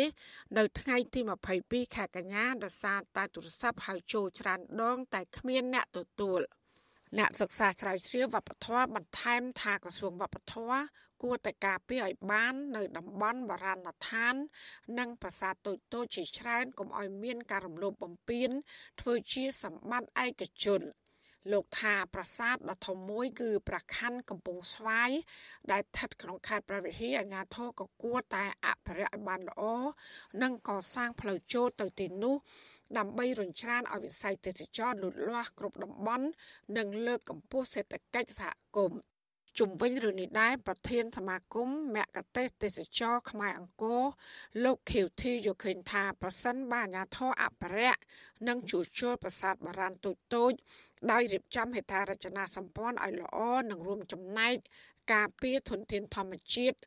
[0.57, 1.19] នៅថ្ងៃទី
[1.57, 6.41] 22ខែកញ្ញាដោយសារតែទូរស័ព្ទហៅចូលច្រើនដង តែគ្មានអ្នកទទួល។
[7.17, 10.79] អ្នកសិក្សាស្រាវជ្រាវវប្បធម៌បន្ថែមថាក្រសួងវប្បធម៌
[11.23, 14.35] គួរតែការពារឲ្យបាននៅតំបន់បរាណដ្ឋាន
[14.99, 18.49] និងប្រាសាទតូចៗជាច្រើនកុំឲ្យមានការរំលោភបំពាន
[19.01, 20.81] ធ្វើជាសម្បត្តិឯកជន
[21.51, 25.11] លោកថាប្រាសាទដ៏ធំមួយគឺប្រខណ្ឌកំពង់ស្វាយ
[25.71, 29.63] ដែលស្ថិតក្នុងខេត្តព្រះវិហារអាជ្ញាធរក៏គួរតែអភិរក្សឲ្យបានល្អ
[30.43, 32.35] និងកសាងផ្លូវចូលទៅទីនោះ
[32.97, 36.27] ដើម្បីរំច្រានឲ្យវិស័យទេសចរលូតលាស់គ្រប់តំបន់
[36.77, 38.99] និងលើកកម្ពស់សេដ្ឋកិច្ចសហគមន៍
[39.59, 44.03] ជុំវិញរឿងនេះដែរប្រធានសមាគមមគ្គទេសទេសចរខ្មែរអង្គរ
[44.63, 48.01] លោកខៀវធីយល់ឃើញថាប្រសិនបើអាជ្ញាធរអភិរក្ស
[48.47, 50.53] និងជួសជុលប្រាសាទបុរាណតូចតូច
[51.11, 53.37] ដោយរៀបចំហេដ្ឋារចនាសម្ព័ន្ធឲ្យល្អ
[53.71, 54.55] និងរួមចំណែក
[55.13, 56.77] ការពារធនធានធម្មជាតិ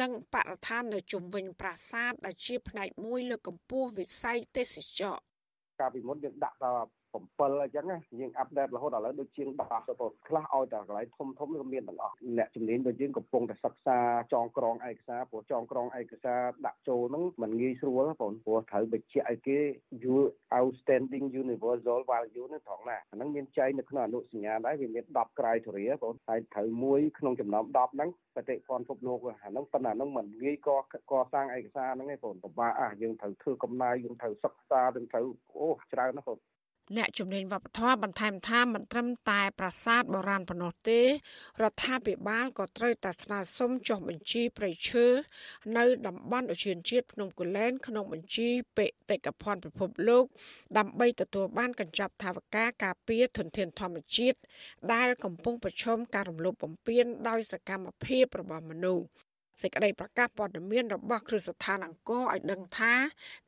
[0.00, 5.18] និងបរិស្ថាននៅជុំវិញប្រាសាទដែលជាផ្នែកមួយលើកកម្ពស់វិស័យទេសចរ
[5.80, 6.86] កាលពីមុនយើងដាក់ដល់
[7.38, 9.94] 7អញ្ចឹងណាយើងអាប់ដេតរហូតដល់ឥឡូវដូចជាង10ទៅ
[10.28, 13.98] ខ្លះឲ្យតែកន្លែងធំធំក៏មានទាំងអស់អ្នកជំនាញរបស់យើងកំពុងតែសិក្សា
[14.32, 19.58] ចងក្រងឯកសារព្រោះចងក្រងឯកសារដាក់ចូលហ្នឹងมันងាយស្រួលបងព្រោះត្រូវបញ្ជាក់ឲ្យគេ
[20.02, 20.16] you
[20.58, 30.70] outstanding universal value ហ្នឹងត្រង់ណាអាហ្នឹងមានចែងនៅក្នុងអនុសញ្ញាដែរវាមាន10ក្រៃធារាបងហើយត្រូវមួយក្នុងចំណោម10ហ្នឹងបតិភណ្ឌពិភពលោកអាហ្នឹងប៉ុន្តែហ្នឹងមិនងាយក
[31.10, 35.26] កសាងឯកសារហ្នឹងឯងបងពិបាកអាយើងត្រូវធ្វើកំណាយយើងត្រូវសិក្សាយើងត្រូវ
[35.60, 36.38] អូច្រើនណាស់បង
[36.94, 41.06] អ្នកជំនាញវប្បធម៌បន្ថែមថាមិនត្រឹមតែប្រាសាទបុរាណប៉ុណ្ណោះទេរ
[41.70, 45.06] ដ្ឋាភិបាលក៏ត្រូវតែស្នើសុំចុះបញ្ជីព្រៃឈើ
[45.76, 50.24] នៅតំបន់ឧទ្យានជាតិភ្នំគូលែនក្នុងបញ្ជីបេតិកភណ្ឌពិភពលោក
[50.78, 54.38] ដើម្បីទទួលបានកញ្ចប់ថវិកាការពារធនធានធម្មជាតិ
[54.92, 59.06] ដែលកំពុងប្រឈមការរំលោភបំពានដោយសកម្មភាពរបស់មនុស្ស
[59.62, 62.94] សេចក្តីប្រកាសព័ត៌មានរបស់គ្រឹះស្ថានអង្គរឲ្យដឹងថា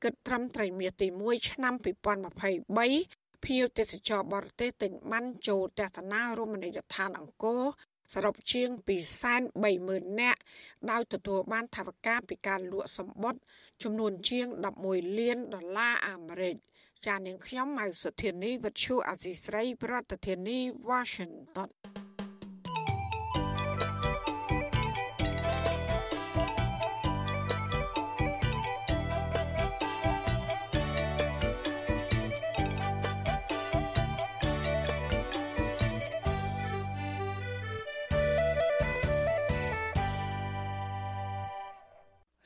[0.02, 7.62] គិតត្រឹមត្រីមាសទី1ឆ្នាំ2023 ភ្ញៀវទេសចរបរទេសទិញបានចូលទស្សនារមណីយដ្ឋានអង្គរ
[8.14, 8.68] សរុបជាង
[9.44, 10.40] 230,000នាក់
[10.90, 13.40] ដោយទទួលបានថវិកាពីការលក់សម្បត្តិ
[13.82, 14.46] ចំនួនជាង
[14.82, 16.56] 11លានដុល្លារអាមេរិក
[17.06, 20.58] ចាននាងខ្ញុំម៉ៅសុធានីវិទ្យុអាស៊ីស្រី ប្រធានាធិបតី
[20.90, 21.68] Washington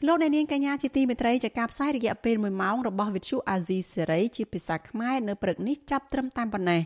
[0.06, 6.80] លោកអ្នកនាងកញ្ញាជាទីមេត្រីចាការផ្សាយរយៈពេល1ម៉ោងរបស់វិទ្យុអាស៊ីសេរីជាភាសាខ្មែរនៅព្រឹកនេះចាប់ត្រឹមតែប៉ុណ្ណេះ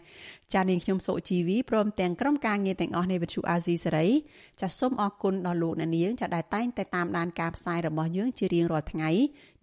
[0.54, 4.06] ចានាងខ្ញុំសុជីវីព្រមទាំងក្រុមការងារទាំងអស់នៃវិទ្យុអាស៊ីសេរី
[4.60, 9.10] ចាសូមអរគុណដល់លោកអ្នកនាងចាដែលតែងតែតាមដានការផ្សាយរបស់យើងជារៀងរាល់ថ្ងៃ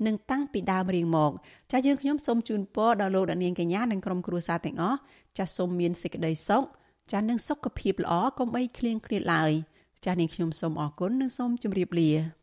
[0.06, 1.32] និងតាំងពីដើមរៀងមក
[1.72, 5.00] ចាយើងខ្ញុំសូមជូនពរដល់លោកអ្នកនាងកញ្ញានិងក្រុមគ្រួសារទាំងអស់
[5.38, 6.64] ចាសូមមានសេចក្តីសុខ
[7.12, 9.52] ចានឹងសុខភាពល្អកុំបីឃ្លៀងឃ្លាតឡើយ
[10.06, 12.43] ចានាងខ្ញុំសូមអរគុណនិងសូមជម្រាបលា